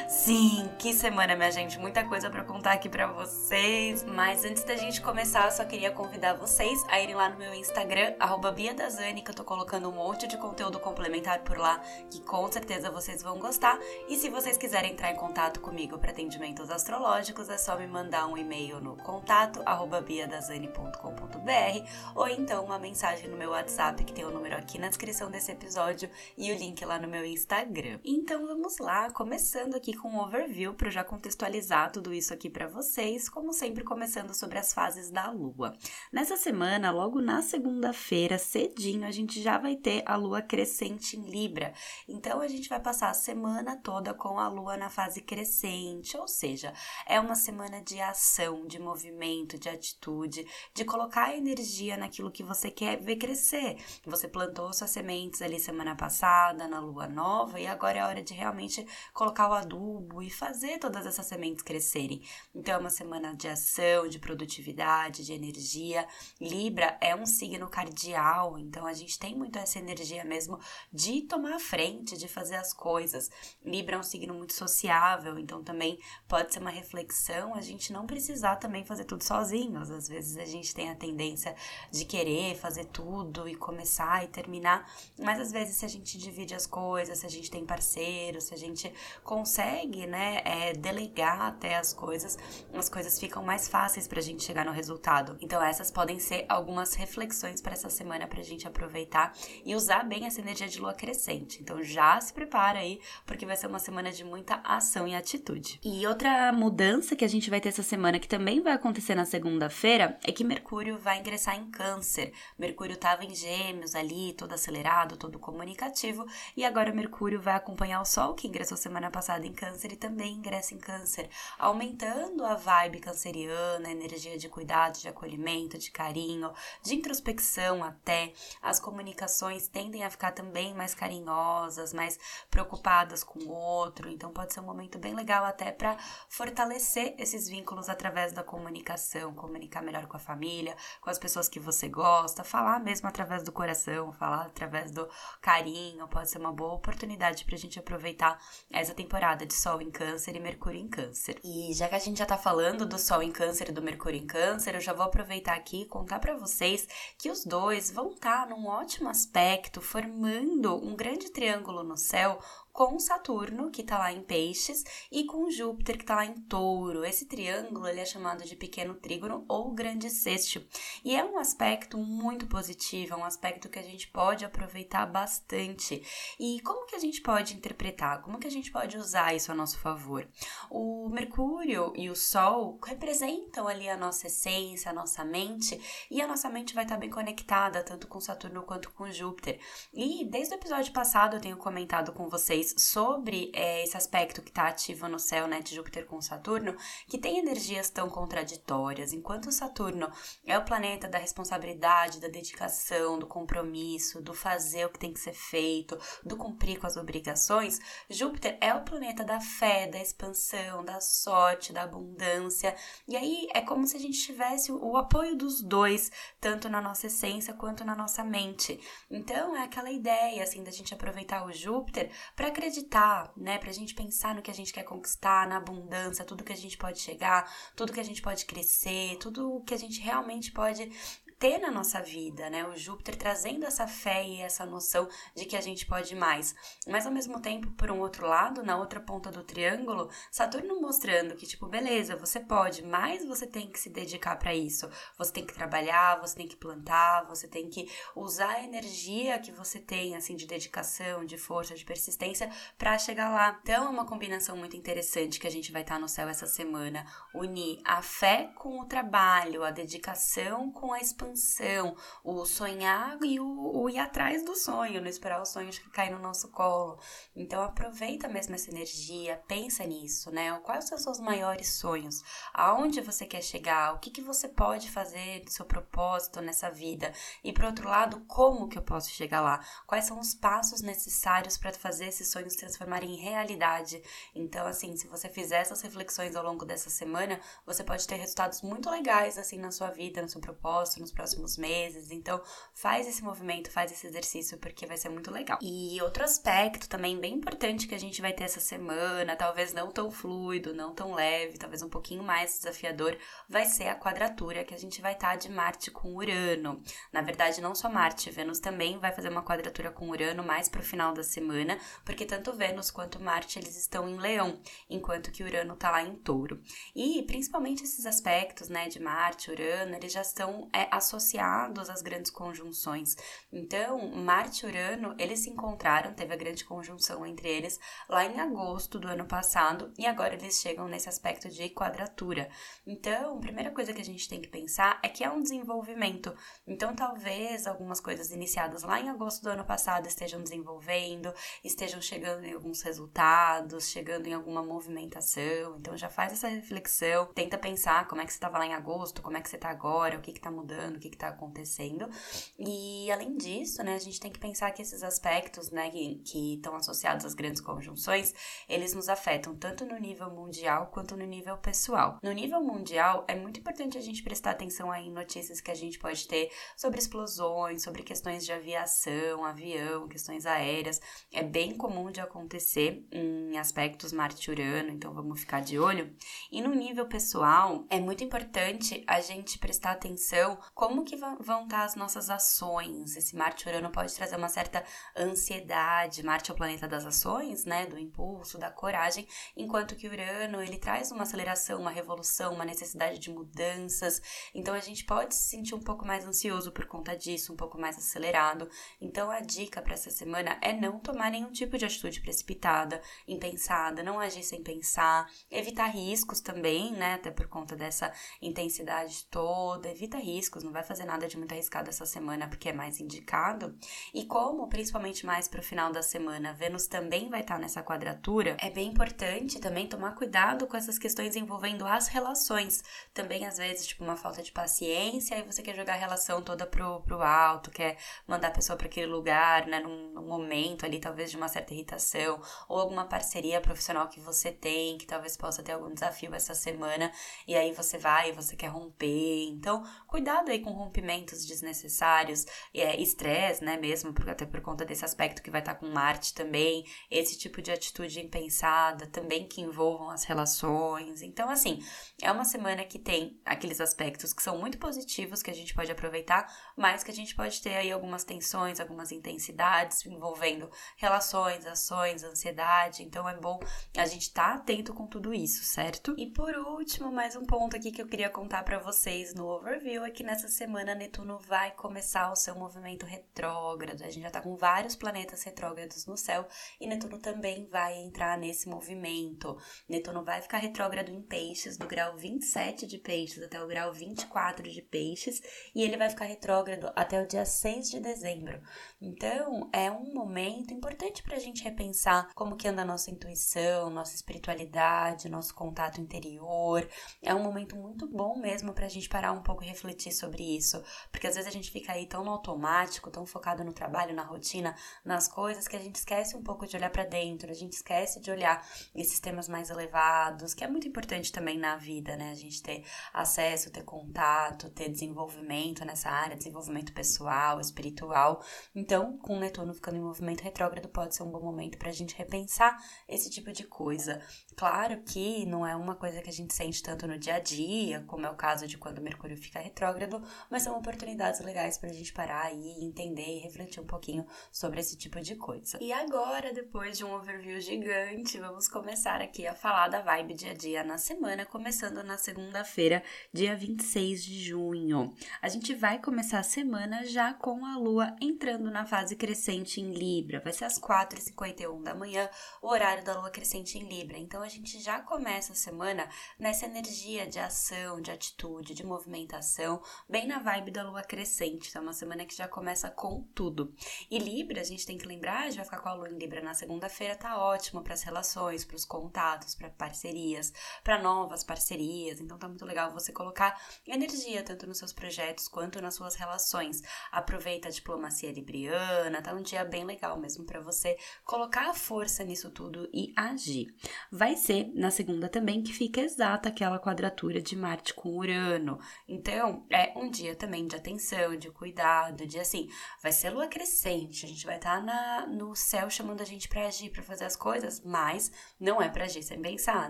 Sim, 0.07 0.69
que 0.77 0.93
semana, 0.93 1.35
minha 1.35 1.51
gente, 1.51 1.79
muita 1.79 2.03
coisa 2.03 2.29
para 2.29 2.43
contar 2.43 2.73
aqui 2.73 2.89
para 2.89 3.07
vocês. 3.07 4.03
Mas 4.03 4.45
antes 4.45 4.63
da 4.63 4.75
gente 4.75 5.01
começar, 5.01 5.45
eu 5.45 5.51
só 5.51 5.65
queria 5.65 5.91
convidar 5.91 6.33
vocês 6.33 6.83
a 6.89 6.99
irem 6.99 7.15
lá 7.15 7.29
no 7.29 7.37
meu 7.37 7.53
Instagram, 7.53 8.13
@biadazani, 8.55 9.21
que 9.21 9.31
eu 9.31 9.35
tô 9.35 9.43
colocando 9.43 9.89
um 9.89 9.93
monte 9.93 10.27
de 10.27 10.37
conteúdo 10.37 10.79
complementar 10.79 11.39
por 11.39 11.57
lá, 11.57 11.81
que 12.09 12.21
com 12.21 12.51
certeza 12.51 12.91
vocês 12.91 13.23
vão 13.23 13.39
gostar. 13.39 13.79
E 14.07 14.15
se 14.17 14.29
vocês 14.29 14.57
quiserem 14.57 14.91
entrar 14.91 15.11
em 15.11 15.15
contato 15.15 15.59
comigo 15.59 15.97
para 15.97 16.11
atendimentos 16.11 16.69
astrológicos, 16.69 17.49
é 17.49 17.57
só 17.57 17.77
me 17.77 17.87
mandar 17.87 18.27
um 18.27 18.37
e-mail 18.37 18.79
no 18.81 18.95
contato 18.97 19.63
biadazani.com.br 20.05 21.89
ou 22.13 22.27
então 22.27 22.65
uma 22.65 22.77
mensagem 22.77 23.29
no 23.29 23.37
meu 23.37 23.51
WhatsApp 23.51 24.03
que 24.03 24.13
tem 24.13 24.24
o 24.27 24.31
número 24.31 24.55
aqui 24.55 24.79
na 24.79 24.87
descrição 24.87 25.29
desse 25.29 25.51
episódio 25.51 26.09
e 26.37 26.51
o 26.51 26.55
link 26.55 26.83
lá 26.83 26.99
no 26.99 27.07
meu 27.07 27.23
Instagram. 27.23 27.99
Então 28.03 28.47
vamos 28.47 28.77
lá, 28.79 29.11
começando 29.11 29.75
aqui 29.75 29.95
com 29.95 30.09
um 30.09 30.19
overview 30.19 30.73
para 30.73 30.89
já 30.89 31.03
contextualizar 31.03 31.91
tudo 31.91 32.13
isso 32.13 32.33
aqui 32.33 32.49
para 32.49 32.67
vocês, 32.67 33.29
como 33.29 33.53
sempre 33.53 33.83
começando 33.83 34.33
sobre 34.33 34.57
as 34.57 34.73
fases 34.73 35.11
da 35.11 35.29
lua. 35.29 35.77
Nessa 36.11 36.37
semana, 36.37 36.91
logo 36.91 37.21
na 37.21 37.41
segunda-feira, 37.41 38.37
cedinho, 38.37 39.05
a 39.05 39.11
gente 39.11 39.41
já 39.41 39.57
vai 39.57 39.75
ter 39.75 40.03
a 40.05 40.15
lua 40.15 40.41
crescente 40.41 41.17
em 41.17 41.29
Libra. 41.29 41.73
Então 42.07 42.41
a 42.41 42.47
gente 42.47 42.67
vai 42.67 42.79
passar 42.79 43.09
a 43.09 43.13
semana 43.13 43.77
toda 43.77 44.13
com 44.13 44.39
a 44.39 44.47
lua 44.47 44.77
na 44.77 44.89
fase 44.89 45.21
crescente, 45.21 46.17
ou 46.17 46.27
seja, 46.27 46.73
é 47.05 47.19
uma 47.19 47.35
semana 47.35 47.81
de 47.81 47.99
ação, 47.99 48.65
de 48.65 48.79
movimento, 48.79 49.59
de 49.59 49.69
atitude, 49.69 50.45
de 50.73 50.85
colocar 50.85 51.35
energia 51.35 51.97
naquilo 51.97 52.31
que 52.31 52.43
você 52.43 52.71
quer 52.71 52.97
ver 52.97 53.17
crescer. 53.17 53.77
Você 54.15 54.29
plantou 54.29 54.71
suas 54.71 54.91
sementes 54.91 55.41
ali 55.41 55.59
semana 55.59 55.93
passada, 55.93 56.69
na 56.69 56.79
lua 56.79 57.05
nova, 57.05 57.59
e 57.59 57.67
agora 57.67 57.99
é 57.99 58.03
hora 58.05 58.23
de 58.23 58.33
realmente 58.33 58.87
colocar 59.13 59.49
o 59.49 59.53
adubo 59.53 60.21
e 60.21 60.29
fazer 60.29 60.79
todas 60.79 61.05
essas 61.05 61.25
sementes 61.25 61.61
crescerem. 61.61 62.21
Então 62.55 62.75
é 62.75 62.77
uma 62.77 62.89
semana 62.89 63.35
de 63.35 63.49
ação, 63.49 64.07
de 64.07 64.17
produtividade, 64.17 65.25
de 65.25 65.33
energia. 65.33 66.07
Libra 66.39 66.97
é 67.01 67.13
um 67.13 67.25
signo 67.25 67.67
cardial, 67.67 68.57
então 68.57 68.87
a 68.87 68.93
gente 68.93 69.19
tem 69.19 69.35
muito 69.35 69.59
essa 69.59 69.79
energia 69.79 70.23
mesmo 70.23 70.57
de 70.93 71.23
tomar 71.23 71.55
a 71.55 71.59
frente, 71.59 72.17
de 72.17 72.29
fazer 72.29 72.55
as 72.55 72.71
coisas. 72.71 73.29
Libra 73.65 73.97
é 73.97 73.99
um 73.99 74.03
signo 74.03 74.33
muito 74.33 74.53
sociável, 74.53 75.37
então 75.37 75.61
também 75.61 75.99
pode 76.25 76.53
ser 76.53 76.59
uma 76.59 76.69
reflexão 76.69 77.53
a 77.53 77.59
gente 77.59 77.91
não 77.91 78.05
precisar 78.05 78.55
também 78.55 78.85
fazer 78.85 79.03
tudo 79.03 79.25
sozinhos. 79.25 79.91
Às 79.91 80.07
vezes 80.07 80.37
a 80.37 80.45
gente 80.45 80.73
tem 80.73 80.89
a 80.89 80.95
tendência 80.95 81.53
de 81.91 82.05
querer 82.05 82.55
fazer 82.55 82.85
tudo 82.85 83.45
e 83.45 83.55
começar 83.55 84.04
e 84.23 84.27
terminar. 84.27 84.89
Mas 85.19 85.39
às 85.39 85.51
vezes, 85.51 85.77
se 85.77 85.85
a 85.85 85.87
gente 85.87 86.17
divide 86.17 86.53
as 86.53 86.67
coisas, 86.67 87.19
se 87.19 87.25
a 87.25 87.29
gente 87.29 87.49
tem 87.49 87.65
parceiros, 87.65 88.45
se 88.45 88.53
a 88.53 88.57
gente 88.57 88.91
consegue, 89.23 90.05
né, 90.05 90.41
é, 90.45 90.73
delegar 90.73 91.41
até 91.41 91.75
as 91.77 91.93
coisas, 91.93 92.37
as 92.73 92.89
coisas 92.89 93.19
ficam 93.19 93.43
mais 93.43 93.67
fáceis 93.67 94.07
pra 94.07 94.21
gente 94.21 94.43
chegar 94.43 94.65
no 94.65 94.71
resultado. 94.71 95.37
Então, 95.41 95.61
essas 95.63 95.91
podem 95.91 96.19
ser 96.19 96.45
algumas 96.47 96.93
reflexões 96.93 97.61
para 97.61 97.73
essa 97.73 97.89
semana 97.89 98.27
pra 98.27 98.43
gente 98.43 98.67
aproveitar 98.67 99.33
e 99.65 99.75
usar 99.75 100.03
bem 100.03 100.25
essa 100.25 100.41
energia 100.41 100.67
de 100.67 100.79
lua 100.79 100.93
crescente. 100.93 101.61
Então, 101.61 101.81
já 101.83 102.19
se 102.21 102.33
prepara 102.33 102.79
aí, 102.79 102.99
porque 103.25 103.45
vai 103.45 103.55
ser 103.55 103.67
uma 103.67 103.79
semana 103.79 104.11
de 104.11 104.23
muita 104.23 104.61
ação 104.63 105.07
e 105.07 105.15
atitude. 105.15 105.79
E 105.83 106.05
outra 106.05 106.51
mudança 106.51 107.15
que 107.15 107.25
a 107.25 107.27
gente 107.27 107.49
vai 107.49 107.59
ter 107.59 107.69
essa 107.69 107.83
semana, 107.83 108.19
que 108.19 108.27
também 108.27 108.61
vai 108.61 108.73
acontecer 108.73 109.15
na 109.15 109.25
segunda-feira, 109.25 110.19
é 110.23 110.31
que 110.31 110.43
Mercúrio 110.43 110.97
vai 110.97 111.19
ingressar 111.19 111.55
em 111.55 111.69
Câncer. 111.71 112.33
Mercúrio 112.57 112.93
estava 112.93 113.23
em 113.23 113.33
Gêmeos 113.33 113.94
ali 113.99 114.33
todo 114.33 114.53
acelerado, 114.53 115.17
todo 115.17 115.39
comunicativo, 115.39 116.25
e 116.55 116.65
agora 116.65 116.91
Mercúrio 116.91 117.41
vai 117.41 117.55
acompanhar 117.55 118.01
o 118.01 118.05
Sol, 118.05 118.33
que 118.33 118.47
ingressou 118.47 118.77
semana 118.77 119.09
passada 119.09 119.45
em 119.45 119.53
Câncer 119.53 119.93
e 119.93 119.95
também 119.95 120.33
ingressa 120.33 120.73
em 120.73 120.77
Câncer, 120.77 121.29
aumentando 121.57 122.45
a 122.45 122.55
vibe 122.55 122.99
canceriana, 122.99 123.87
a 123.87 123.91
energia 123.91 124.37
de 124.37 124.49
cuidado, 124.49 124.99
de 124.99 125.07
acolhimento, 125.07 125.77
de 125.77 125.91
carinho, 125.91 126.51
de 126.81 126.95
introspecção 126.95 127.83
até. 127.83 128.33
As 128.61 128.79
comunicações 128.79 129.67
tendem 129.67 130.03
a 130.03 130.09
ficar 130.09 130.31
também 130.31 130.73
mais 130.73 130.93
carinhosas, 130.93 131.93
mais 131.93 132.19
preocupadas 132.49 133.23
com 133.23 133.39
o 133.39 133.49
outro, 133.49 134.09
então 134.09 134.31
pode 134.31 134.53
ser 134.53 134.59
um 134.59 134.63
momento 134.63 134.97
bem 134.97 135.13
legal 135.13 135.45
até 135.45 135.71
para 135.71 135.97
fortalecer 136.27 137.15
esses 137.17 137.47
vínculos 137.47 137.89
através 137.89 138.31
da 138.31 138.43
comunicação, 138.43 139.33
comunicar 139.33 139.81
melhor 139.81 140.07
com 140.07 140.17
a 140.17 140.19
família, 140.19 140.75
com 141.01 141.09
as 141.09 141.19
pessoas 141.19 141.47
que 141.47 141.59
você 141.59 141.87
gosta, 141.87 142.43
falar 142.43 142.79
mesmo 142.79 143.07
através 143.07 143.43
do 143.43 143.51
coração 143.51 143.84
falar 144.13 144.45
através 144.45 144.91
do 144.91 145.07
carinho, 145.41 146.07
pode 146.07 146.29
ser 146.29 146.37
uma 146.37 146.51
boa 146.51 146.73
oportunidade 146.73 147.45
para 147.45 147.55
a 147.55 147.57
gente 147.57 147.79
aproveitar 147.79 148.39
essa 148.71 148.93
temporada 148.93 149.45
de 149.45 149.53
Sol 149.53 149.81
em 149.81 149.91
Câncer 149.91 150.35
e 150.35 150.39
Mercúrio 150.39 150.79
em 150.79 150.87
Câncer. 150.87 151.39
E 151.43 151.73
já 151.73 151.87
que 151.87 151.95
a 151.95 151.99
gente 151.99 152.17
já 152.17 152.25
tá 152.25 152.37
falando 152.37 152.85
do 152.85 152.97
Sol 152.97 153.21
em 153.21 153.31
Câncer 153.31 153.69
e 153.69 153.71
do 153.71 153.81
Mercúrio 153.81 154.19
em 154.19 154.27
Câncer, 154.27 154.75
eu 154.75 154.81
já 154.81 154.93
vou 154.93 155.05
aproveitar 155.05 155.55
aqui 155.55 155.81
e 155.81 155.87
contar 155.87 156.19
para 156.19 156.37
vocês 156.37 156.87
que 157.17 157.29
os 157.29 157.45
dois 157.45 157.91
vão 157.91 158.11
estar 158.11 158.47
tá 158.47 158.49
num 158.49 158.67
ótimo 158.67 159.09
aspecto, 159.09 159.81
formando 159.81 160.75
um 160.75 160.95
grande 160.95 161.29
triângulo 161.29 161.83
no 161.83 161.97
céu, 161.97 162.39
com 162.75 162.99
Saturno, 162.99 163.71
que 163.71 163.81
está 163.81 163.97
lá 163.97 164.11
em 164.11 164.21
Peixes, 164.21 164.83
e 165.09 165.23
com 165.23 165.49
Júpiter, 165.49 165.95
que 165.95 166.03
está 166.03 166.15
lá 166.17 166.25
em 166.25 166.33
Touro. 166.33 167.05
Esse 167.05 167.25
triângulo 167.25 167.87
ele 167.87 168.01
é 168.01 168.05
chamado 168.05 168.43
de 168.43 168.53
pequeno 168.53 168.93
trígono 168.95 169.45
ou 169.47 169.71
grande 169.71 170.09
sexto. 170.09 170.61
E 171.03 171.15
é 171.15 171.23
um 171.23 171.37
aspecto 171.37 171.97
muito 171.97 172.47
positivo, 172.47 173.13
é 173.13 173.17
um 173.17 173.23
aspecto 173.23 173.69
que 173.69 173.79
a 173.79 173.81
gente 173.81 174.09
pode 174.09 174.43
aproveitar 174.43 175.05
bastante. 175.05 176.03
E 176.37 176.59
como 176.65 176.85
que 176.85 176.97
a 176.97 176.99
gente 176.99 177.21
pode 177.21 177.55
interpretar? 177.55 178.21
Como 178.21 178.37
que 178.37 178.47
a 178.47 178.51
gente 178.51 178.69
pode 178.69 178.97
usar 178.97 179.33
isso 179.33 179.53
a 179.53 179.55
nosso 179.55 179.79
favor? 179.79 180.27
O 180.69 181.07
Mercúrio 181.07 181.93
e 181.95 182.09
o 182.09 182.15
Sol 182.15 182.77
representam 182.85 183.69
ali 183.69 183.87
a 183.87 183.95
nossa 183.95 184.27
essência, 184.27 184.91
a 184.91 184.93
nossa 184.93 185.23
mente, 185.23 185.79
e 186.11 186.21
a 186.21 186.27
nossa 186.27 186.49
mente 186.49 186.75
vai 186.75 186.83
estar 186.83 186.95
tá 186.95 186.99
bem 186.99 187.09
conectada 187.09 187.81
tanto 187.83 188.05
com 188.05 188.19
Saturno 188.19 188.63
quanto 188.63 188.91
com 188.91 189.09
Júpiter. 189.09 189.61
E 189.93 190.25
desde 190.25 190.53
o 190.53 190.57
episódio 190.57 190.91
passado 190.91 191.37
eu 191.37 191.41
tenho 191.41 191.55
comentado 191.55 192.11
com 192.11 192.27
vocês 192.27 192.64
sobre 192.77 193.51
é, 193.53 193.83
esse 193.83 193.97
aspecto 193.97 194.41
que 194.41 194.49
está 194.49 194.67
ativo 194.67 195.07
no 195.07 195.19
céu, 195.19 195.47
né, 195.47 195.61
de 195.61 195.75
Júpiter 195.75 196.05
com 196.05 196.21
Saturno, 196.21 196.75
que 197.07 197.17
tem 197.17 197.37
energias 197.37 197.89
tão 197.89 198.09
contraditórias. 198.09 199.13
Enquanto 199.13 199.51
Saturno 199.51 200.11
é 200.45 200.57
o 200.57 200.65
planeta 200.65 201.07
da 201.07 201.17
responsabilidade, 201.17 202.19
da 202.19 202.27
dedicação, 202.27 203.19
do 203.19 203.27
compromisso, 203.27 204.21
do 204.21 204.33
fazer 204.33 204.85
o 204.85 204.89
que 204.89 204.99
tem 204.99 205.13
que 205.13 205.19
ser 205.19 205.33
feito, 205.33 205.97
do 206.23 206.37
cumprir 206.37 206.79
com 206.79 206.87
as 206.87 206.97
obrigações, 206.97 207.79
Júpiter 208.09 208.57
é 208.61 208.73
o 208.73 208.83
planeta 208.83 209.23
da 209.23 209.39
fé, 209.39 209.87
da 209.87 209.99
expansão, 209.99 210.83
da 210.83 210.99
sorte, 211.01 211.73
da 211.73 211.83
abundância. 211.83 212.75
E 213.07 213.15
aí 213.15 213.47
é 213.53 213.61
como 213.61 213.85
se 213.85 213.97
a 213.97 213.99
gente 213.99 214.19
tivesse 214.19 214.71
o 214.71 214.97
apoio 214.97 215.35
dos 215.35 215.61
dois, 215.61 216.11
tanto 216.39 216.69
na 216.69 216.81
nossa 216.81 217.07
essência 217.07 217.53
quanto 217.53 217.83
na 217.83 217.95
nossa 217.95 218.23
mente. 218.23 218.79
Então 219.09 219.55
é 219.55 219.63
aquela 219.63 219.91
ideia 219.91 220.43
assim 220.43 220.63
da 220.63 220.71
gente 220.71 220.93
aproveitar 220.93 221.45
o 221.45 221.53
Júpiter 221.53 222.11
para 222.35 222.51
acreditar, 222.55 223.31
né? 223.35 223.57
Pra 223.57 223.71
gente 223.71 223.93
pensar 223.93 224.33
no 224.33 224.41
que 224.41 224.49
a 224.49 224.53
gente 224.53 224.71
quer 224.71 224.83
conquistar, 224.83 225.47
na 225.47 225.57
abundância, 225.57 226.23
tudo 226.23 226.43
que 226.43 226.53
a 226.53 226.57
gente 226.57 226.77
pode 226.77 226.99
chegar, 226.99 227.53
tudo 227.75 227.91
que 227.91 227.99
a 227.99 228.03
gente 228.03 228.21
pode 228.21 228.45
crescer, 228.45 229.17
tudo 229.19 229.61
que 229.65 229.73
a 229.73 229.77
gente 229.77 229.99
realmente 229.99 230.51
pode 230.51 230.89
ter 231.37 231.57
na 231.57 231.69
nossa 231.69 232.01
vida, 232.01 232.49
né? 232.49 232.65
O 232.65 232.75
Júpiter 232.75 233.15
trazendo 233.15 233.65
essa 233.65 233.87
fé 233.87 234.25
e 234.25 234.41
essa 234.41 234.65
noção 234.65 235.07
de 235.35 235.45
que 235.45 235.57
a 235.57 235.61
gente 235.61 235.85
pode 235.85 236.15
mais. 236.15 236.55
Mas 236.87 237.05
ao 237.05 237.11
mesmo 237.11 237.41
tempo, 237.41 237.71
por 237.71 237.91
um 237.91 237.99
outro 237.99 238.25
lado, 238.25 238.63
na 238.63 238.77
outra 238.77 238.99
ponta 238.99 239.29
do 239.29 239.43
triângulo, 239.43 240.09
Saturno 240.31 240.79
mostrando 240.79 241.35
que 241.35 241.45
tipo, 241.45 241.67
beleza, 241.67 242.15
você 242.15 242.39
pode, 242.39 242.83
mas 242.83 243.25
você 243.25 243.45
tem 243.45 243.69
que 243.69 243.79
se 243.79 243.89
dedicar 243.89 244.37
para 244.37 244.55
isso. 244.55 244.89
Você 245.17 245.33
tem 245.33 245.45
que 245.45 245.53
trabalhar, 245.53 246.21
você 246.21 246.35
tem 246.35 246.47
que 246.47 246.55
plantar, 246.55 247.25
você 247.27 247.47
tem 247.47 247.69
que 247.69 247.89
usar 248.15 248.55
a 248.55 248.63
energia 248.63 249.39
que 249.39 249.51
você 249.51 249.79
tem 249.79 250.15
assim 250.15 250.35
de 250.35 250.47
dedicação, 250.47 251.25
de 251.25 251.37
força, 251.37 251.75
de 251.75 251.83
persistência 251.83 252.49
para 252.77 252.97
chegar 252.97 253.29
lá. 253.29 253.59
Então 253.61 253.85
é 253.85 253.89
uma 253.89 254.05
combinação 254.05 254.55
muito 254.55 254.77
interessante 254.77 255.39
que 255.39 255.47
a 255.47 255.51
gente 255.51 255.71
vai 255.71 255.81
estar 255.81 255.99
no 255.99 256.07
céu 256.07 256.29
essa 256.29 256.45
semana, 256.45 257.05
unir 257.33 257.81
a 257.83 258.01
fé 258.01 258.51
com 258.55 258.79
o 258.79 258.85
trabalho, 258.85 259.63
a 259.63 259.71
dedicação 259.71 260.71
com 260.71 260.93
a 260.93 260.99
expansão 260.99 261.24
expansão, 261.25 261.95
o 262.23 262.45
sonhar 262.45 263.17
e 263.23 263.39
o, 263.39 263.81
o 263.81 263.89
ir 263.89 263.99
atrás 263.99 264.43
do 264.43 264.55
sonho, 264.55 265.01
não 265.01 265.07
esperar 265.07 265.41
o 265.41 265.45
sonho 265.45 265.71
cair 265.91 266.11
no 266.11 266.19
nosso 266.19 266.49
colo. 266.49 266.99
Então 267.35 267.61
aproveita 267.61 268.27
mesmo 268.27 268.55
essa 268.55 268.69
energia, 268.69 269.41
pensa 269.47 269.85
nisso, 269.85 270.31
né? 270.31 270.57
Quais 270.63 270.85
são 270.85 270.97
os 270.97 271.03
seus 271.03 271.19
maiores 271.19 271.69
sonhos? 271.73 272.21
Aonde 272.53 273.01
você 273.01 273.25
quer 273.25 273.41
chegar? 273.41 273.93
O 273.93 273.99
que, 273.99 274.11
que 274.11 274.21
você 274.21 274.47
pode 274.47 274.89
fazer 274.89 275.43
do 275.43 275.51
seu 275.51 275.65
propósito 275.65 276.41
nessa 276.41 276.69
vida? 276.69 277.11
E 277.43 277.51
por 277.53 277.65
outro 277.65 277.87
lado, 277.87 278.21
como 278.27 278.67
que 278.67 278.77
eu 278.77 278.83
posso 278.83 279.09
chegar 279.09 279.41
lá? 279.41 279.63
Quais 279.87 280.05
são 280.05 280.19
os 280.19 280.33
passos 280.33 280.81
necessários 280.81 281.57
para 281.57 281.73
fazer 281.73 282.07
esses 282.07 282.29
sonhos 282.29 282.53
se 282.53 282.59
transformarem 282.59 283.15
em 283.15 283.17
realidade? 283.17 284.01
Então, 284.33 284.67
assim, 284.67 284.95
se 284.95 285.07
você 285.07 285.29
fizer 285.29 285.61
essas 285.61 285.81
reflexões 285.81 286.35
ao 286.35 286.43
longo 286.43 286.65
dessa 286.65 286.89
semana, 286.89 287.39
você 287.65 287.83
pode 287.83 288.07
ter 288.07 288.15
resultados 288.15 288.61
muito 288.61 288.89
legais 288.89 289.37
assim 289.37 289.57
na 289.57 289.71
sua 289.71 289.89
vida, 289.89 290.21
no 290.21 290.29
seu 290.29 290.41
propósito, 290.41 290.99
nos 290.99 291.11
próximos 291.15 291.57
meses. 291.57 292.11
Então, 292.11 292.41
faz 292.73 293.07
esse 293.07 293.23
movimento, 293.23 293.71
faz 293.71 293.91
esse 293.91 294.05
exercício 294.05 294.57
porque 294.57 294.85
vai 294.85 294.97
ser 294.97 295.09
muito 295.09 295.31
legal. 295.31 295.57
E 295.61 295.99
outro 296.01 296.23
aspecto 296.23 296.87
também 296.87 297.19
bem 297.19 297.33
importante 297.33 297.87
que 297.87 297.95
a 297.95 297.99
gente 297.99 298.21
vai 298.21 298.33
ter 298.33 298.43
essa 298.43 298.59
semana, 298.59 299.35
talvez 299.35 299.73
não 299.73 299.91
tão 299.91 300.11
fluido, 300.11 300.73
não 300.73 300.93
tão 300.93 301.13
leve, 301.13 301.57
talvez 301.57 301.81
um 301.81 301.89
pouquinho 301.89 302.23
mais 302.23 302.57
desafiador, 302.57 303.17
vai 303.49 303.65
ser 303.65 303.87
a 303.87 303.95
quadratura 303.95 304.63
que 304.63 304.73
a 304.73 304.77
gente 304.77 305.01
vai 305.01 305.13
estar 305.13 305.29
tá 305.29 305.35
de 305.35 305.49
Marte 305.49 305.89
com 305.89 306.15
Urano. 306.15 306.83
Na 307.11 307.21
verdade, 307.21 307.61
não 307.61 307.73
só 307.73 307.89
Marte, 307.89 308.29
Vênus 308.29 308.59
também 308.59 308.99
vai 308.99 309.11
fazer 309.11 309.29
uma 309.29 309.43
quadratura 309.43 309.91
com 309.91 310.09
Urano 310.09 310.43
mais 310.43 310.67
pro 310.67 310.83
final 310.83 311.13
da 311.13 311.23
semana, 311.23 311.79
porque 312.03 312.25
tanto 312.25 312.53
Vênus 312.53 312.91
quanto 312.91 313.21
Marte 313.21 313.57
eles 313.57 313.77
estão 313.77 314.09
em 314.09 314.17
Leão, 314.17 314.59
enquanto 314.89 315.31
que 315.31 315.43
Urano 315.43 315.75
tá 315.75 315.89
lá 315.89 316.03
em 316.03 316.15
Touro. 316.15 316.61
E 316.95 317.23
principalmente 317.23 317.83
esses 317.83 318.05
aspectos, 318.05 318.67
né, 318.67 318.89
de 318.89 318.99
Marte, 318.99 319.51
Urano, 319.51 319.95
eles 319.95 320.11
já 320.11 320.21
estão 320.21 320.69
é, 320.73 320.87
associados 321.05 321.89
às 321.89 322.01
grandes 322.01 322.31
conjunções. 322.31 323.15
Então, 323.51 324.11
Marte 324.11 324.65
e 324.65 324.69
Urano, 324.69 325.15
eles 325.17 325.39
se 325.39 325.49
encontraram, 325.49 326.13
teve 326.13 326.33
a 326.33 326.37
grande 326.37 326.65
conjunção 326.65 327.25
entre 327.25 327.47
eles 327.47 327.79
lá 328.09 328.25
em 328.25 328.39
agosto 328.39 328.99
do 328.99 329.07
ano 329.07 329.25
passado, 329.25 329.93
e 329.97 330.05
agora 330.05 330.33
eles 330.33 330.59
chegam 330.59 330.87
nesse 330.87 331.07
aspecto 331.07 331.49
de 331.49 331.69
quadratura. 331.69 332.49
Então, 332.85 333.37
a 333.37 333.39
primeira 333.39 333.71
coisa 333.71 333.93
que 333.93 334.01
a 334.01 334.05
gente 334.05 334.27
tem 334.27 334.41
que 334.41 334.47
pensar 334.47 334.99
é 335.03 335.09
que 335.09 335.23
é 335.23 335.29
um 335.29 335.41
desenvolvimento. 335.41 336.35
Então, 336.65 336.95
talvez 336.95 337.67
algumas 337.67 337.99
coisas 337.99 338.31
iniciadas 338.31 338.83
lá 338.83 338.99
em 338.99 339.09
agosto 339.09 339.43
do 339.43 339.49
ano 339.49 339.63
passado 339.63 340.07
estejam 340.07 340.41
desenvolvendo, 340.41 341.33
estejam 341.63 342.01
chegando 342.01 342.45
em 342.45 342.53
alguns 342.53 342.81
resultados, 342.81 343.89
chegando 343.89 344.27
em 344.27 344.33
alguma 344.33 344.63
movimentação. 344.63 345.77
Então, 345.77 345.95
já 345.95 346.09
faz 346.09 346.33
essa 346.33 346.47
reflexão, 346.47 347.27
tenta 347.33 347.57
pensar 347.57 348.07
como 348.07 348.21
é 348.21 348.25
que 348.25 348.31
você 348.31 348.37
estava 348.37 348.57
lá 348.57 348.65
em 348.65 348.73
agosto, 348.73 349.21
como 349.21 349.37
é 349.37 349.41
que 349.41 349.49
você 349.49 349.55
está 349.55 349.69
agora, 349.69 350.17
o 350.17 350.21
que 350.21 350.31
está 350.31 350.51
mudando, 350.51 350.94
o 350.95 350.99
que 350.99 351.07
está 351.07 351.29
acontecendo. 351.29 352.09
E, 352.57 353.11
além 353.11 353.37
disso, 353.37 353.83
né, 353.83 353.95
a 353.95 353.99
gente 353.99 354.19
tem 354.19 354.31
que 354.31 354.39
pensar 354.39 354.71
que 354.71 354.81
esses 354.81 355.03
aspectos, 355.03 355.71
né, 355.71 355.89
que 355.89 356.55
estão 356.55 356.75
associados 356.75 357.25
às 357.25 357.33
grandes 357.33 357.61
conjunções, 357.61 358.33
eles 358.67 358.93
nos 358.93 359.09
afetam 359.09 359.55
tanto 359.55 359.85
no 359.85 359.97
nível 359.97 360.29
mundial 360.29 360.87
quanto 360.87 361.15
no 361.15 361.25
nível 361.25 361.57
pessoal. 361.57 362.19
No 362.21 362.31
nível 362.31 362.61
mundial, 362.61 363.25
é 363.27 363.35
muito 363.35 363.59
importante 363.59 363.97
a 363.97 364.01
gente 364.01 364.23
prestar 364.23 364.51
atenção 364.51 364.91
aí 364.91 365.07
em 365.07 365.11
notícias 365.11 365.61
que 365.61 365.71
a 365.71 365.75
gente 365.75 365.99
pode 365.99 366.27
ter 366.27 366.51
sobre 366.75 366.99
explosões, 366.99 367.83
sobre 367.83 368.03
questões 368.03 368.45
de 368.45 368.51
aviação, 368.51 369.43
avião, 369.43 370.07
questões 370.07 370.45
aéreas. 370.45 370.99
É 371.31 371.43
bem 371.43 371.75
comum 371.75 372.11
de 372.11 372.21
acontecer 372.21 373.05
em 373.11 373.57
aspectos 373.57 374.11
Marte-Urano, 374.11 374.89
então 374.89 375.13
vamos 375.13 375.39
ficar 375.39 375.61
de 375.61 375.77
olho. 375.79 376.13
E 376.51 376.61
no 376.61 376.73
nível 376.73 377.07
pessoal, 377.07 377.85
é 377.89 377.99
muito 377.99 378.23
importante 378.23 379.03
a 379.07 379.21
gente 379.21 379.59
prestar 379.59 379.91
atenção 379.91 380.57
como 380.85 381.03
que 381.03 381.15
vão 381.15 381.63
estar 381.63 381.83
as 381.83 381.95
nossas 381.95 382.29
ações. 382.29 383.15
Esse 383.15 383.35
Marte-Urano 383.35 383.89
pode 383.89 384.13
trazer 384.13 384.35
uma 384.35 384.49
certa 384.49 384.83
ansiedade. 385.17 386.21
Marte 386.21 386.51
é 386.51 386.53
o 386.53 386.57
planeta 386.57 386.87
das 386.87 387.03
ações, 387.07 387.65
né, 387.65 387.87
do 387.87 387.97
impulso, 387.97 388.59
da 388.59 388.69
coragem, 388.69 389.27
enquanto 389.57 389.95
que 389.95 390.07
Urano, 390.07 390.61
ele 390.61 390.77
traz 390.77 391.11
uma 391.11 391.23
aceleração, 391.23 391.81
uma 391.81 391.89
revolução, 391.89 392.53
uma 392.53 392.63
necessidade 392.63 393.17
de 393.17 393.31
mudanças. 393.31 394.21
Então 394.53 394.75
a 394.75 394.79
gente 394.79 395.03
pode 395.05 395.33
se 395.33 395.49
sentir 395.49 395.73
um 395.73 395.79
pouco 395.79 396.05
mais 396.05 396.23
ansioso 396.23 396.71
por 396.71 396.85
conta 396.85 397.17
disso, 397.17 397.51
um 397.51 397.57
pouco 397.57 397.79
mais 397.79 397.97
acelerado. 397.97 398.69
Então 399.01 399.31
a 399.31 399.39
dica 399.39 399.81
para 399.81 399.95
essa 399.95 400.11
semana 400.11 400.59
é 400.61 400.71
não 400.71 400.99
tomar 400.99 401.31
nenhum 401.31 401.51
tipo 401.51 401.79
de 401.79 401.85
atitude 401.85 402.21
precipitada, 402.21 403.01
impensada, 403.27 404.03
não 404.03 404.19
agir 404.19 404.43
sem 404.43 404.61
pensar, 404.61 405.27
evitar 405.49 405.87
riscos 405.87 406.41
também, 406.41 406.91
né, 406.91 407.15
até 407.15 407.31
por 407.31 407.47
conta 407.47 407.75
dessa 407.75 408.13
intensidade 408.39 409.25
toda, 409.31 409.89
evita 409.89 410.19
riscos, 410.19 410.63
não 410.63 410.74
vai 410.75 410.83
fazer 410.83 411.05
nada 411.05 411.27
de 411.27 411.37
muito 411.37 411.51
arriscado 411.51 411.89
essa 411.89 412.05
semana 412.05 412.47
porque 412.47 412.69
é 412.69 412.73
mais 412.73 412.99
indicado. 412.99 413.75
E 414.13 414.25
como, 414.25 414.67
principalmente 414.67 415.25
mais 415.25 415.47
para 415.47 415.59
o 415.59 415.63
final 415.63 415.91
da 415.91 416.03
semana, 416.03 416.53
Vênus 416.53 416.85
também 416.85 417.29
vai 417.29 417.41
estar 417.41 417.55
tá 417.55 417.59
nessa 417.59 417.81
quadratura, 417.81 418.55
é 418.59 418.69
bem 418.69 418.89
importante 418.89 419.59
também 419.59 419.87
tomar 419.87 420.13
cuidado 420.15 420.67
com 420.67 420.77
essas 420.77 420.99
questões 420.99 421.35
envolvendo 421.35 421.85
as 421.85 422.07
relações. 422.07 422.83
Também, 423.13 423.45
às 423.45 423.57
vezes, 423.57 423.87
tipo, 423.87 424.03
uma 424.03 424.15
falta 424.15 424.43
de 424.43 424.51
paciência, 424.51 425.35
aí 425.35 425.43
você 425.43 425.61
quer 425.61 425.75
jogar 425.75 425.93
a 425.93 425.97
relação 425.97 426.41
toda 426.41 426.67
pro, 426.67 427.01
pro 427.01 427.21
alto, 427.21 427.71
quer 427.71 427.97
mandar 428.27 428.49
a 428.49 428.51
pessoa 428.51 428.77
para 428.77 428.87
aquele 428.87 429.07
lugar, 429.07 429.65
né, 429.65 429.79
num, 429.79 430.11
num 430.13 430.27
momento 430.27 430.85
ali, 430.85 430.99
talvez 430.99 431.31
de 431.31 431.37
uma 431.37 431.47
certa 431.47 431.73
irritação, 431.73 432.41
ou 432.69 432.79
alguma 432.79 433.05
parceria 433.05 433.59
profissional 433.59 434.07
que 434.07 434.19
você 434.19 434.51
tem, 434.51 434.97
que 434.97 435.05
talvez 435.07 435.35
possa 435.35 435.63
ter 435.63 435.71
algum 435.71 435.93
desafio 435.93 436.35
essa 436.35 436.53
semana, 436.53 437.11
e 437.47 437.55
aí 437.55 437.71
você 437.71 437.97
vai 437.97 438.31
você 438.31 438.55
quer 438.55 438.67
romper. 438.67 439.47
Então, 439.49 439.83
cuidado 440.07 440.51
aí 440.51 440.59
com 440.65 440.71
rompimentos 440.71 441.45
desnecessários, 441.45 442.43
é, 442.73 442.99
estresse, 442.99 443.63
né, 443.63 443.77
mesmo, 443.77 444.11
até 444.27 444.47
por 444.47 444.61
conta 444.61 444.83
desse 444.83 445.05
aspecto 445.05 445.43
que 445.43 445.51
vai 445.51 445.61
estar 445.61 445.75
tá 445.75 445.79
com 445.79 445.85
Marte 445.85 446.33
também, 446.33 446.83
esse 447.11 447.37
tipo 447.37 447.61
de 447.61 447.71
atitude 447.71 448.19
impensada, 448.19 449.05
também 449.05 449.47
que 449.47 449.61
envolvam 449.61 450.09
as 450.09 450.23
relações. 450.23 451.21
Então, 451.21 451.51
assim, 451.51 451.77
é 452.19 452.31
uma 452.31 452.43
semana 452.43 452.83
que 452.83 452.97
tem 452.97 453.39
aqueles 453.45 453.79
aspectos 453.79 454.33
que 454.33 454.41
são 454.41 454.57
muito 454.57 454.79
positivos 454.79 455.43
que 455.43 455.51
a 455.51 455.53
gente 455.53 455.75
pode 455.75 455.91
aproveitar, 455.91 456.51
mas 456.75 457.03
que 457.03 457.11
a 457.11 457.13
gente 457.13 457.35
pode 457.35 457.61
ter 457.61 457.75
aí 457.75 457.91
algumas 457.91 458.23
tensões, 458.23 458.79
algumas 458.79 459.11
intensidades 459.11 460.03
envolvendo 460.07 460.67
relações, 460.97 461.67
ações, 461.67 462.23
ansiedade. 462.23 463.03
Então, 463.03 463.29
é 463.29 463.37
bom 463.37 463.59
a 463.95 464.05
gente 464.07 464.23
estar 464.23 464.49
tá 464.49 464.55
atento 464.55 464.95
com 464.95 465.05
tudo 465.05 465.31
isso, 465.31 465.63
certo? 465.63 466.15
E 466.17 466.31
por 466.31 466.55
último, 466.57 467.11
mais 467.11 467.35
um 467.35 467.45
ponto 467.45 467.75
aqui 467.75 467.91
que 467.91 468.01
eu 468.01 468.07
queria 468.07 468.31
contar 468.31 468.63
para 468.63 468.79
vocês 468.79 469.35
no 469.35 469.45
overview 469.45 470.03
é 470.03 470.09
que 470.09 470.23
nessa 470.23 470.54
semana 470.55 470.95
Netuno 470.95 471.37
vai 471.37 471.71
começar 471.71 472.31
o 472.31 472.35
seu 472.35 472.55
movimento 472.55 473.05
retrógrado. 473.05 474.01
A 474.01 474.09
gente 474.09 474.23
já 474.23 474.31
tá 474.31 474.41
com 474.41 474.55
vários 474.55 474.95
planetas 474.95 475.43
retrógrados 475.43 476.05
no 476.05 476.15
céu 476.15 476.47
e 476.79 476.87
Netuno 476.87 477.19
também 477.19 477.67
vai 477.67 477.93
entrar 477.97 478.37
nesse 478.37 478.69
movimento. 478.69 479.57
Netuno 479.89 480.23
vai 480.23 480.41
ficar 480.41 480.59
retrógrado 480.59 481.09
em 481.09 481.21
Peixes, 481.21 481.77
do 481.77 481.85
grau 481.85 482.15
27 482.15 482.87
de 482.87 482.97
Peixes 482.97 483.43
até 483.43 483.61
o 483.61 483.67
grau 483.67 483.91
24 483.91 484.71
de 484.71 484.81
Peixes, 484.81 485.41
e 485.75 485.83
ele 485.83 485.97
vai 485.97 486.09
ficar 486.09 486.23
retrógrado 486.23 486.89
até 486.95 487.21
o 487.21 487.27
dia 487.27 487.43
6 487.43 487.89
de 487.89 487.99
dezembro. 487.99 488.61
Então, 489.01 489.69
é 489.73 489.91
um 489.91 490.13
momento 490.13 490.73
importante 490.73 491.21
para 491.21 491.35
a 491.35 491.39
gente 491.39 491.65
repensar 491.65 492.29
como 492.33 492.55
que 492.55 492.67
anda 492.67 492.83
a 492.83 492.85
nossa 492.85 493.11
intuição, 493.11 493.89
nossa 493.89 494.15
espiritualidade, 494.15 495.27
nosso 495.27 495.53
contato 495.53 495.99
interior. 495.99 496.87
É 497.21 497.35
um 497.35 497.43
momento 497.43 497.75
muito 497.75 498.07
bom 498.07 498.39
mesmo 498.39 498.73
para 498.73 498.85
a 498.85 498.89
gente 498.89 499.09
parar 499.09 499.33
um 499.33 499.43
pouco 499.43 499.61
e 499.61 499.67
refletir 499.67 500.13
sobre 500.13 500.44
isso, 500.45 500.83
porque 501.11 501.27
às 501.27 501.35
vezes 501.35 501.49
a 501.49 501.53
gente 501.53 501.71
fica 501.71 501.93
aí 501.93 502.05
tão 502.07 502.23
no 502.23 502.31
automático, 502.31 503.09
tão 503.09 503.25
focado 503.25 503.63
no 503.63 503.73
trabalho, 503.73 504.13
na 504.13 504.23
rotina, 504.23 504.75
nas 505.03 505.27
coisas 505.27 505.67
que 505.67 505.75
a 505.75 505.79
gente 505.79 505.95
esquece 505.95 506.35
um 506.35 506.43
pouco 506.43 506.67
de 506.67 506.75
olhar 506.75 506.89
para 506.89 507.03
dentro, 507.03 507.49
a 507.49 507.53
gente 507.53 507.73
esquece 507.73 508.19
de 508.19 508.31
olhar 508.31 508.65
esses 508.93 509.19
temas 509.19 509.47
mais 509.47 509.69
elevados, 509.69 510.53
que 510.53 510.63
é 510.63 510.67
muito 510.67 510.87
importante 510.87 511.31
também 511.31 511.57
na 511.57 511.75
vida, 511.77 512.15
né? 512.15 512.31
A 512.31 512.35
gente 512.35 512.61
ter 512.61 512.83
acesso, 513.13 513.71
ter 513.71 513.83
contato, 513.83 514.69
ter 514.69 514.89
desenvolvimento 514.89 515.83
nessa 515.85 516.09
área, 516.09 516.35
desenvolvimento 516.35 516.93
pessoal, 516.93 517.59
espiritual. 517.59 518.43
Então, 518.73 519.17
com 519.17 519.37
o 519.37 519.39
Netuno 519.39 519.73
ficando 519.73 519.97
em 519.97 520.01
movimento 520.01 520.41
retrógrado, 520.41 520.89
pode 520.89 521.15
ser 521.15 521.23
um 521.23 521.31
bom 521.31 521.41
momento 521.41 521.77
para 521.77 521.89
a 521.89 521.93
gente 521.93 522.15
repensar 522.15 522.77
esse 523.07 523.29
tipo 523.29 523.51
de 523.51 523.63
coisa. 523.63 524.21
Claro 524.55 525.01
que 525.03 525.45
não 525.45 525.65
é 525.65 525.75
uma 525.75 525.95
coisa 525.95 526.21
que 526.21 526.29
a 526.29 526.33
gente 526.33 526.53
sente 526.53 526.81
tanto 526.81 527.07
no 527.07 527.17
dia 527.17 527.35
a 527.35 527.39
dia, 527.39 528.03
como 528.07 528.25
é 528.25 528.29
o 528.29 528.35
caso 528.35 528.67
de 528.67 528.77
quando 528.77 528.99
o 528.99 529.01
Mercúrio 529.01 529.37
fica 529.37 529.59
retrógrado, 529.59 530.21
mas 530.49 530.63
são 530.63 530.77
oportunidades 530.77 531.39
legais 531.41 531.77
para 531.77 531.89
a 531.89 531.93
gente 531.93 532.13
parar 532.13 532.53
e 532.53 532.83
entender 532.83 533.37
e 533.37 533.39
refletir 533.39 533.79
um 533.79 533.85
pouquinho 533.85 534.25
sobre 534.51 534.79
esse 534.79 534.97
tipo 534.97 535.19
de 535.19 535.35
coisa. 535.35 535.77
E 535.81 535.91
agora, 535.91 536.53
depois 536.53 536.97
de 536.97 537.05
um 537.05 537.13
overview 537.13 537.59
gigante, 537.59 538.39
vamos 538.39 538.67
começar 538.67 539.21
aqui 539.21 539.47
a 539.47 539.55
falar 539.55 539.87
da 539.87 540.01
vibe 540.01 540.33
dia 540.33 540.51
a 540.51 540.53
dia 540.53 540.83
na 540.83 540.97
semana, 540.97 541.45
começando 541.45 542.03
na 542.03 542.17
segunda-feira, 542.17 543.03
dia 543.33 543.55
26 543.55 544.23
de 544.23 544.43
junho. 544.43 545.13
A 545.41 545.49
gente 545.49 545.73
vai 545.73 545.99
começar 545.99 546.39
a 546.39 546.43
semana 546.43 547.05
já 547.05 547.33
com 547.33 547.65
a 547.65 547.77
lua 547.77 548.15
entrando 548.21 548.69
na 548.71 548.85
fase 548.85 549.15
crescente 549.15 549.81
em 549.81 549.91
Libra. 549.91 550.39
Vai 550.39 550.53
ser 550.53 550.65
às 550.65 550.79
4h51 550.79 551.83
da 551.83 551.95
manhã, 551.95 552.29
o 552.61 552.67
horário 552.67 553.03
da 553.03 553.19
lua 553.19 553.29
crescente 553.29 553.77
em 553.77 553.87
Libra. 553.87 554.17
Então 554.17 554.41
a 554.41 554.47
gente 554.47 554.79
já 554.79 554.99
começa 555.01 555.53
a 555.53 555.55
semana 555.55 556.07
nessa 556.39 556.65
energia 556.65 557.27
de 557.27 557.39
ação, 557.39 558.01
de 558.01 558.11
atitude, 558.11 558.73
de 558.73 558.85
movimentação, 558.85 559.81
bem 560.15 560.27
na 560.27 560.39
vibe 560.39 560.71
da 560.71 560.81
lua 560.81 561.03
crescente. 561.03 561.67
Então, 561.67 561.81
é 561.81 561.85
uma 561.87 561.91
semana 561.91 562.25
que 562.25 562.33
já 562.33 562.47
começa 562.47 562.89
com 562.89 563.23
tudo. 563.35 563.75
E 564.09 564.17
Libra, 564.17 564.61
a 564.61 564.63
gente 564.63 564.85
tem 564.85 564.97
que 564.97 565.05
lembrar, 565.05 565.41
a 565.41 565.45
gente 565.47 565.57
vai 565.57 565.65
ficar 565.65 565.79
com 565.79 565.89
a 565.89 565.93
lua 565.93 566.09
em 566.09 566.17
Libra 566.17 566.41
na 566.41 566.53
segunda-feira, 566.53 567.17
tá 567.17 567.37
ótimo 567.37 567.83
para 567.83 567.93
as 567.93 568.01
relações, 568.01 568.63
para 568.63 568.77
os 568.77 568.85
contatos, 568.85 569.55
para 569.55 569.69
parcerias, 569.69 570.53
para 570.85 571.03
novas 571.03 571.43
parcerias. 571.43 572.21
Então, 572.21 572.37
tá 572.37 572.47
muito 572.47 572.63
legal 572.63 572.93
você 572.93 573.11
colocar 573.11 573.59
energia 573.85 574.41
tanto 574.41 574.65
nos 574.65 574.77
seus 574.77 574.93
projetos 574.93 575.49
quanto 575.49 575.81
nas 575.81 575.95
suas 575.95 576.15
relações. 576.15 576.81
Aproveita 577.11 577.67
a 577.67 577.71
diplomacia 577.71 578.31
libriana, 578.31 579.21
tá 579.21 579.33
um 579.33 579.41
dia 579.41 579.65
bem 579.65 579.83
legal 579.83 580.17
mesmo 580.17 580.45
para 580.45 580.61
você 580.61 580.95
colocar 581.25 581.69
a 581.69 581.73
força 581.73 582.23
nisso 582.23 582.49
tudo 582.51 582.89
e 582.93 583.11
agir. 583.17 583.67
Vai 584.09 584.37
ser 584.37 584.71
na 584.75 584.91
segunda 584.91 585.27
também 585.27 585.61
que 585.61 585.73
fica 585.73 585.99
exata 585.99 586.47
aquela 586.47 586.79
quadratura 586.79 587.41
de 587.41 587.53
Marte 587.57 587.93
com 587.93 588.15
Urano. 588.15 588.79
Então, 589.09 589.67
é 589.69 589.91
um 589.97 590.04
dia 590.09 590.35
também 590.35 590.67
de 590.67 590.75
atenção, 590.75 591.35
de 591.35 591.49
cuidado, 591.51 592.25
de 592.25 592.39
assim, 592.39 592.69
vai 593.01 593.11
ser 593.11 593.29
lua 593.29 593.47
crescente, 593.47 594.25
a 594.25 594.29
gente 594.29 594.45
vai 594.45 594.57
estar 594.57 594.83
tá 594.83 595.25
no 595.27 595.55
céu 595.55 595.89
chamando 595.89 596.21
a 596.21 596.25
gente 596.25 596.47
para 596.47 596.67
agir, 596.67 596.89
para 596.89 597.03
fazer 597.03 597.25
as 597.25 597.35
coisas, 597.35 597.81
mas 597.83 598.31
não 598.59 598.81
é 598.81 598.89
para 598.89 599.05
agir 599.05 599.23
sem 599.23 599.41
pensar, 599.41 599.89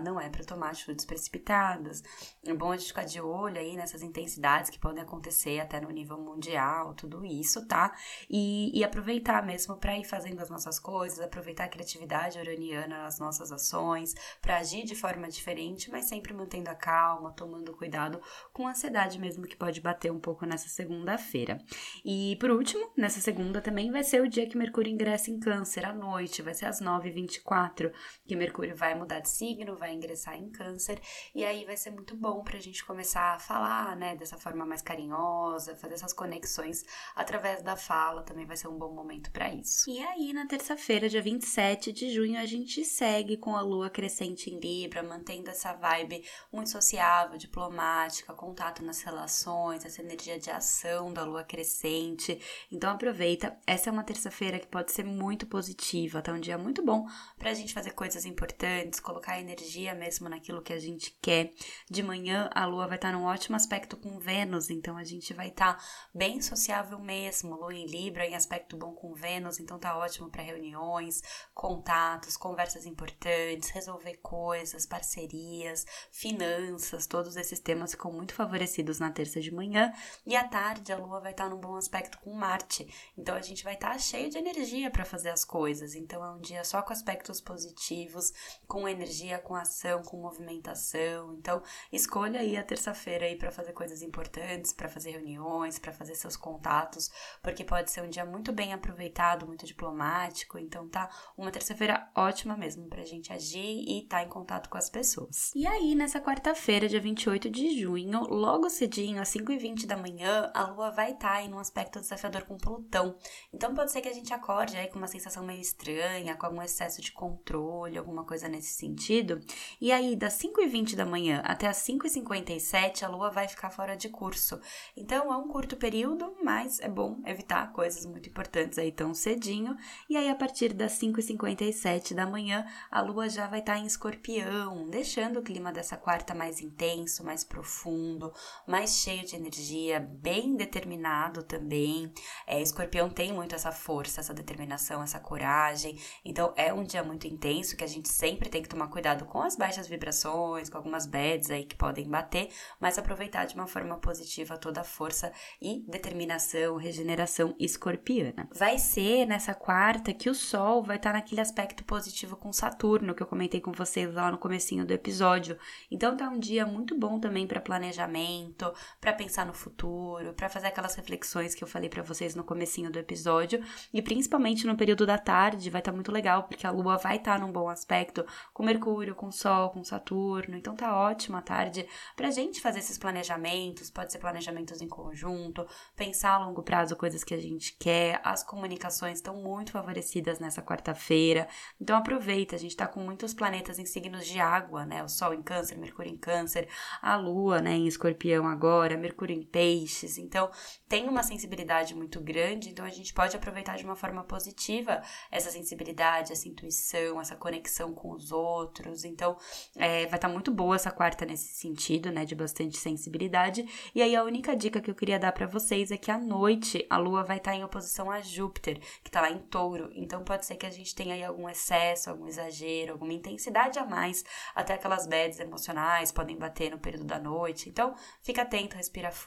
não 0.00 0.20
é 0.20 0.28
para 0.28 0.44
tomar 0.44 0.70
atitudes 0.70 1.04
precipitadas. 1.04 2.02
É 2.44 2.54
bom 2.54 2.72
a 2.72 2.76
gente 2.76 2.88
ficar 2.88 3.04
de 3.04 3.20
olho 3.20 3.58
aí 3.58 3.76
nessas 3.76 4.02
intensidades 4.02 4.70
que 4.70 4.78
podem 4.78 5.02
acontecer 5.02 5.60
até 5.60 5.80
no 5.80 5.90
nível 5.90 6.18
mundial, 6.18 6.94
tudo 6.94 7.24
isso, 7.24 7.66
tá? 7.66 7.94
E, 8.28 8.76
e 8.78 8.84
aproveitar 8.84 9.44
mesmo 9.44 9.76
para 9.76 9.96
ir 9.96 10.04
fazendo 10.04 10.40
as 10.40 10.50
nossas 10.50 10.78
coisas, 10.78 11.20
aproveitar 11.20 11.64
a 11.64 11.68
criatividade 11.68 12.38
uraniana 12.38 13.02
nas 13.02 13.18
nossas 13.18 13.52
ações, 13.52 14.14
para 14.40 14.58
agir 14.58 14.84
de 14.84 14.94
forma 14.94 15.28
diferente, 15.28 15.90
mas 15.90 16.06
sempre 16.06 16.32
mantendo 16.32 16.70
a 16.70 16.74
calma, 16.74 17.32
tomando 17.32 17.76
cuidado 17.76 18.20
com 18.52 18.66
a 18.66 18.70
ansiedade 18.70 19.18
mesmo 19.18 19.46
que 19.46 19.56
pode 19.56 19.80
bater 20.06 20.10
um 20.10 20.20
pouco 20.20 20.46
nessa 20.46 20.68
segunda-feira. 20.68 21.58
E 22.04 22.36
por 22.40 22.50
último, 22.50 22.90
nessa 22.96 23.20
segunda 23.20 23.60
também 23.60 23.90
vai 23.90 24.04
ser 24.04 24.22
o 24.22 24.28
dia 24.28 24.48
que 24.48 24.56
Mercúrio 24.56 24.92
ingressa 24.92 25.30
em 25.30 25.38
Câncer 25.38 25.84
à 25.84 25.92
noite, 25.92 26.42
vai 26.42 26.54
ser 26.54 26.66
às 26.66 26.80
9h24 26.80 27.92
que 28.26 28.36
Mercúrio 28.36 28.76
vai 28.76 28.94
mudar 28.94 29.20
de 29.20 29.28
signo, 29.28 29.76
vai 29.76 29.94
ingressar 29.94 30.36
em 30.36 30.50
Câncer, 30.50 31.00
e 31.34 31.44
aí 31.44 31.64
vai 31.64 31.76
ser 31.76 31.90
muito 31.90 32.16
bom 32.16 32.42
pra 32.42 32.58
gente 32.58 32.84
começar 32.84 33.34
a 33.34 33.38
falar, 33.38 33.96
né, 33.96 34.16
dessa 34.16 34.36
forma 34.36 34.64
mais 34.64 34.82
carinhosa, 34.82 35.76
fazer 35.76 35.94
essas 35.94 36.12
conexões 36.12 36.84
através 37.14 37.62
da 37.62 37.76
fala, 37.76 38.22
também 38.22 38.46
vai 38.46 38.56
ser 38.56 38.68
um 38.68 38.78
bom 38.78 38.92
momento 38.92 39.30
para 39.30 39.52
isso. 39.52 39.88
E 39.90 39.98
aí, 40.00 40.32
na 40.32 40.46
terça-feira, 40.46 41.08
dia 41.08 41.22
27 41.22 41.92
de 41.92 42.10
junho, 42.10 42.38
a 42.38 42.46
gente 42.46 42.84
segue 42.84 43.36
com 43.36 43.56
a 43.56 43.60
lua 43.60 43.90
crescente 43.90 44.50
em 44.50 44.58
Libra, 44.58 45.02
mantendo 45.02 45.50
essa 45.50 45.72
vibe 45.72 46.22
muito 46.52 46.70
sociável, 46.70 47.38
diplomática, 47.38 48.32
contato 48.34 48.84
nas 48.84 49.02
relações, 49.02 49.84
essa 49.96 50.02
energia 50.02 50.38
de 50.38 50.50
ação 50.50 51.12
da 51.12 51.24
lua 51.24 51.42
crescente. 51.42 52.38
Então 52.70 52.90
aproveita, 52.90 53.56
essa 53.66 53.88
é 53.88 53.92
uma 53.92 54.04
terça-feira 54.04 54.58
que 54.58 54.66
pode 54.66 54.92
ser 54.92 55.04
muito 55.04 55.46
positiva, 55.46 56.20
tá 56.20 56.32
um 56.32 56.40
dia 56.40 56.58
muito 56.58 56.84
bom 56.84 57.06
pra 57.38 57.54
gente 57.54 57.72
fazer 57.72 57.92
coisas 57.92 58.26
importantes, 58.26 59.00
colocar 59.00 59.40
energia 59.40 59.94
mesmo 59.94 60.28
naquilo 60.28 60.62
que 60.62 60.72
a 60.72 60.78
gente 60.78 61.16
quer. 61.22 61.52
De 61.90 62.02
manhã 62.02 62.50
a 62.54 62.66
lua 62.66 62.86
vai 62.86 62.96
estar 62.96 63.12
num 63.12 63.24
ótimo 63.24 63.56
aspecto 63.56 63.96
com 63.96 64.18
Vênus, 64.18 64.70
então 64.70 64.96
a 64.96 65.04
gente 65.04 65.32
vai 65.32 65.48
estar 65.48 65.82
bem 66.14 66.40
sociável 66.42 66.98
mesmo. 66.98 67.56
Lua 67.56 67.74
em 67.74 67.86
Libra 67.86 68.26
em 68.26 68.34
aspecto 68.34 68.76
bom 68.76 68.92
com 68.92 69.14
Vênus, 69.14 69.58
então 69.58 69.78
tá 69.78 69.96
ótimo 69.96 70.30
para 70.30 70.42
reuniões, 70.42 71.22
contatos, 71.54 72.36
conversas 72.36 72.84
importantes, 72.84 73.70
resolver 73.70 74.18
coisas, 74.22 74.84
parcerias, 74.84 75.86
finanças, 76.10 77.06
todos 77.06 77.36
esses 77.36 77.60
temas 77.60 77.92
ficam 77.92 78.12
muito 78.12 78.34
favorecidos 78.34 79.00
na 79.00 79.10
terça 79.10 79.40
de 79.40 79.52
manhã. 79.52 79.85
E 80.26 80.36
à 80.36 80.44
tarde 80.44 80.92
a 80.92 80.96
lua 80.96 81.20
vai 81.20 81.32
estar 81.32 81.48
num 81.48 81.58
bom 81.58 81.76
aspecto 81.76 82.18
com 82.18 82.32
Marte, 82.32 82.86
então 83.16 83.34
a 83.34 83.40
gente 83.40 83.64
vai 83.64 83.74
estar 83.74 83.98
cheio 83.98 84.30
de 84.30 84.38
energia 84.38 84.90
para 84.90 85.04
fazer 85.04 85.30
as 85.30 85.44
coisas. 85.44 85.94
Então 85.94 86.24
é 86.24 86.30
um 86.30 86.40
dia 86.40 86.64
só 86.64 86.82
com 86.82 86.92
aspectos 86.92 87.40
positivos, 87.40 88.32
com 88.66 88.88
energia, 88.88 89.38
com 89.38 89.54
ação, 89.54 90.02
com 90.02 90.20
movimentação. 90.20 91.34
Então 91.34 91.62
escolha 91.92 92.40
aí 92.40 92.56
a 92.56 92.62
terça-feira 92.62 93.26
aí 93.26 93.36
para 93.36 93.50
fazer 93.50 93.72
coisas 93.72 94.02
importantes, 94.02 94.72
para 94.72 94.88
fazer 94.88 95.12
reuniões, 95.12 95.78
para 95.78 95.92
fazer 95.92 96.14
seus 96.14 96.36
contatos, 96.36 97.10
porque 97.42 97.64
pode 97.64 97.90
ser 97.90 98.02
um 98.02 98.08
dia 98.08 98.24
muito 98.24 98.52
bem 98.52 98.72
aproveitado, 98.72 99.46
muito 99.46 99.66
diplomático. 99.66 100.58
Então 100.58 100.88
tá 100.88 101.08
uma 101.36 101.50
terça-feira 101.50 102.08
ótima 102.14 102.56
mesmo 102.56 102.88
pra 102.88 103.04
gente 103.04 103.32
agir 103.32 103.58
e 103.58 104.02
estar 104.02 104.18
tá 104.18 104.24
em 104.24 104.28
contato 104.28 104.68
com 104.68 104.78
as 104.78 104.88
pessoas. 104.88 105.52
E 105.54 105.66
aí, 105.66 105.94
nessa 105.94 106.20
quarta-feira, 106.20 106.88
dia 106.88 107.00
28 107.00 107.50
de 107.50 107.80
junho, 107.80 108.20
logo 108.24 108.68
cedinho, 108.68 109.20
às 109.20 109.28
5h20 109.28 109.75
da 109.84 109.96
manhã, 109.96 110.48
a 110.54 110.62
lua 110.68 110.92
vai 110.92 111.10
estar 111.10 111.34
tá 111.34 111.42
em 111.42 111.52
um 111.52 111.58
aspecto 111.58 111.98
desafiador 111.98 112.44
com 112.44 112.56
Plutão. 112.56 113.16
Então 113.52 113.74
pode 113.74 113.90
ser 113.90 114.00
que 114.00 114.08
a 114.08 114.12
gente 114.12 114.32
acorde 114.32 114.76
aí 114.76 114.86
com 114.86 114.98
uma 114.98 115.08
sensação 115.08 115.44
meio 115.44 115.60
estranha, 115.60 116.36
com 116.36 116.46
algum 116.46 116.62
excesso 116.62 117.02
de 117.02 117.10
controle, 117.10 117.98
alguma 117.98 118.24
coisa 118.24 118.48
nesse 118.48 118.74
sentido. 118.74 119.40
E 119.80 119.90
aí, 119.90 120.14
das 120.14 120.34
5h20 120.34 120.94
da 120.94 121.04
manhã 121.04 121.42
até 121.44 121.66
as 121.66 121.78
5h57, 121.78 123.02
a 123.02 123.08
lua 123.08 123.30
vai 123.30 123.48
ficar 123.48 123.70
fora 123.70 123.96
de 123.96 124.08
curso. 124.08 124.60
Então 124.96 125.32
é 125.32 125.36
um 125.36 125.48
curto 125.48 125.76
período, 125.76 126.36
mas 126.44 126.78
é 126.78 126.88
bom 126.88 127.20
evitar 127.26 127.72
coisas 127.72 128.06
muito 128.06 128.28
importantes 128.28 128.78
aí 128.78 128.92
tão 128.92 129.12
cedinho. 129.12 129.76
E 130.08 130.16
aí, 130.16 130.28
a 130.28 130.34
partir 130.36 130.72
das 130.72 130.92
5h57 131.00 132.14
da 132.14 132.26
manhã, 132.26 132.64
a 132.90 133.00
lua 133.00 133.28
já 133.28 133.46
vai 133.46 133.60
estar 133.60 133.74
tá 133.74 133.78
em 133.78 133.86
escorpião, 133.86 134.88
deixando 134.88 135.40
o 135.40 135.42
clima 135.42 135.72
dessa 135.72 135.96
quarta 135.96 136.34
mais 136.34 136.60
intenso, 136.60 137.24
mais 137.24 137.42
profundo, 137.42 138.32
mais 138.66 138.98
cheio 138.98 139.24
de 139.24 139.34
energia, 139.34 139.65
bem 140.00 140.56
determinado 140.56 141.42
também. 141.42 142.12
É, 142.46 142.60
escorpião 142.60 143.08
tem 143.08 143.32
muito 143.32 143.54
essa 143.54 143.72
força, 143.72 144.20
essa 144.20 144.34
determinação, 144.34 145.02
essa 145.02 145.18
coragem. 145.18 145.98
Então, 146.24 146.52
é 146.56 146.72
um 146.72 146.84
dia 146.84 147.02
muito 147.02 147.26
intenso 147.26 147.76
que 147.76 147.84
a 147.84 147.88
gente 147.88 148.08
sempre 148.08 148.48
tem 148.48 148.62
que 148.62 148.68
tomar 148.68 148.88
cuidado 148.88 149.24
com 149.24 149.40
as 149.40 149.56
baixas 149.56 149.88
vibrações, 149.88 150.68
com 150.68 150.76
algumas 150.76 151.06
bads 151.06 151.50
aí 151.50 151.64
que 151.64 151.76
podem 151.76 152.08
bater, 152.08 152.48
mas 152.80 152.98
aproveitar 152.98 153.46
de 153.46 153.54
uma 153.54 153.66
forma 153.66 153.96
positiva 153.98 154.58
toda 154.58 154.80
a 154.80 154.84
força 154.84 155.32
e 155.60 155.84
determinação, 155.88 156.76
regeneração 156.76 157.54
escorpiana. 157.58 158.48
Vai 158.52 158.78
ser 158.78 159.26
nessa 159.26 159.54
quarta 159.54 160.12
que 160.12 160.28
o 160.28 160.34
Sol 160.34 160.82
vai 160.82 160.96
estar 160.96 161.12
naquele 161.12 161.40
aspecto 161.40 161.84
positivo 161.84 162.36
com 162.36 162.52
Saturno 162.52 163.14
que 163.14 163.22
eu 163.22 163.26
comentei 163.26 163.60
com 163.60 163.72
vocês 163.72 164.12
lá 164.12 164.30
no 164.30 164.38
comecinho 164.38 164.84
do 164.84 164.92
episódio. 164.92 165.58
Então 165.90 166.16
tá 166.16 166.28
um 166.28 166.38
dia 166.38 166.66
muito 166.66 166.98
bom 166.98 167.18
também 167.18 167.46
para 167.46 167.60
planejamento, 167.60 168.72
para 169.00 169.12
pensar 169.12 169.45
no 169.46 169.54
futuro, 169.54 170.32
para 170.34 170.48
fazer 170.48 170.66
aquelas 170.66 170.94
reflexões 170.94 171.54
que 171.54 171.62
eu 171.62 171.68
falei 171.68 171.88
para 171.88 172.02
vocês 172.02 172.34
no 172.34 172.44
comecinho 172.44 172.90
do 172.90 172.98
episódio 172.98 173.62
e 173.92 174.02
principalmente 174.02 174.66
no 174.66 174.76
período 174.76 175.06
da 175.06 175.16
tarde 175.16 175.70
vai 175.70 175.80
estar 175.80 175.92
tá 175.92 175.94
muito 175.94 176.12
legal 176.12 176.44
porque 176.44 176.66
a 176.66 176.70
lua 176.70 176.96
vai 176.96 177.16
estar 177.16 177.38
tá 177.38 177.38
num 177.38 177.52
bom 177.52 177.68
aspecto 177.68 178.26
com 178.52 178.64
Mercúrio, 178.64 179.14
com 179.14 179.30
Sol, 179.30 179.70
com 179.70 179.84
Saturno. 179.84 180.56
Então 180.56 180.74
tá 180.74 180.96
ótima 180.96 181.38
a 181.38 181.42
tarde 181.42 181.86
pra 182.16 182.30
gente 182.30 182.60
fazer 182.60 182.80
esses 182.80 182.98
planejamentos, 182.98 183.90
pode 183.90 184.12
ser 184.12 184.18
planejamentos 184.18 184.80
em 184.80 184.88
conjunto, 184.88 185.66
pensar 185.94 186.32
a 186.32 186.44
longo 186.44 186.62
prazo 186.62 186.96
coisas 186.96 187.22
que 187.22 187.34
a 187.34 187.40
gente 187.40 187.76
quer. 187.78 188.20
As 188.24 188.42
comunicações 188.42 189.18
estão 189.18 189.36
muito 189.36 189.72
favorecidas 189.72 190.38
nessa 190.38 190.60
quarta-feira. 190.60 191.48
Então 191.80 191.96
aproveita, 191.96 192.56
a 192.56 192.58
gente 192.58 192.76
tá 192.76 192.86
com 192.86 193.00
muitos 193.00 193.32
planetas 193.32 193.78
em 193.78 193.86
signos 193.86 194.26
de 194.26 194.40
água, 194.40 194.84
né? 194.84 195.04
O 195.04 195.08
Sol 195.08 195.32
em 195.32 195.42
Câncer, 195.42 195.78
Mercúrio 195.78 196.12
em 196.12 196.16
Câncer, 196.16 196.68
a 197.00 197.16
Lua, 197.16 197.60
né, 197.60 197.72
em 197.72 197.86
Escorpião 197.86 198.46
agora, 198.46 198.96
Mercúrio 198.96 199.35
em 199.36 199.42
Peixes. 199.42 200.18
Então, 200.18 200.50
tem 200.88 201.08
uma 201.08 201.22
sensibilidade 201.22 201.94
muito 201.94 202.20
grande, 202.20 202.70
então 202.70 202.84
a 202.84 202.90
gente 202.90 203.12
pode 203.12 203.36
aproveitar 203.36 203.76
de 203.76 203.84
uma 203.84 203.96
forma 203.96 204.24
positiva 204.24 205.02
essa 205.30 205.50
sensibilidade, 205.50 206.32
essa 206.32 206.48
intuição, 206.48 207.20
essa 207.20 207.36
conexão 207.36 207.94
com 207.94 208.12
os 208.12 208.32
outros. 208.32 209.04
Então, 209.04 209.36
é, 209.76 210.06
vai 210.06 210.16
estar 210.16 210.18
tá 210.18 210.28
muito 210.28 210.50
boa 210.50 210.76
essa 210.76 210.90
quarta 210.90 211.24
nesse 211.24 211.54
sentido, 211.54 212.10
né, 212.10 212.24
de 212.24 212.34
bastante 212.34 212.76
sensibilidade. 212.78 213.66
E 213.94 214.02
aí 214.02 214.16
a 214.16 214.24
única 214.24 214.56
dica 214.56 214.80
que 214.80 214.90
eu 214.90 214.94
queria 214.94 215.18
dar 215.18 215.32
para 215.32 215.46
vocês 215.46 215.90
é 215.90 215.96
que 215.96 216.10
à 216.10 216.18
noite 216.18 216.86
a 216.88 216.96
Lua 216.96 217.22
vai 217.22 217.36
estar 217.36 217.52
tá 217.52 217.56
em 217.56 217.64
oposição 217.64 218.10
a 218.10 218.20
Júpiter, 218.20 218.80
que 219.02 219.10
tá 219.10 219.20
lá 219.20 219.30
em 219.30 219.38
Touro. 219.38 219.90
Então 219.92 220.24
pode 220.24 220.46
ser 220.46 220.56
que 220.56 220.66
a 220.66 220.70
gente 220.70 220.94
tenha 220.94 221.14
aí 221.14 221.24
algum 221.24 221.48
excesso, 221.48 222.10
algum 222.10 222.26
exagero, 222.26 222.92
alguma 222.92 223.12
intensidade 223.12 223.78
a 223.78 223.84
mais, 223.84 224.24
até 224.54 224.74
aquelas 224.74 225.06
bads 225.06 225.40
emocionais 225.40 226.12
podem 226.12 226.36
bater 226.36 226.70
no 226.70 226.78
período 226.78 227.04
da 227.04 227.18
noite. 227.18 227.68
Então, 227.68 227.94
fica 228.22 228.42
atento, 228.42 228.76
respira 228.76 229.10
fundo, 229.10 229.25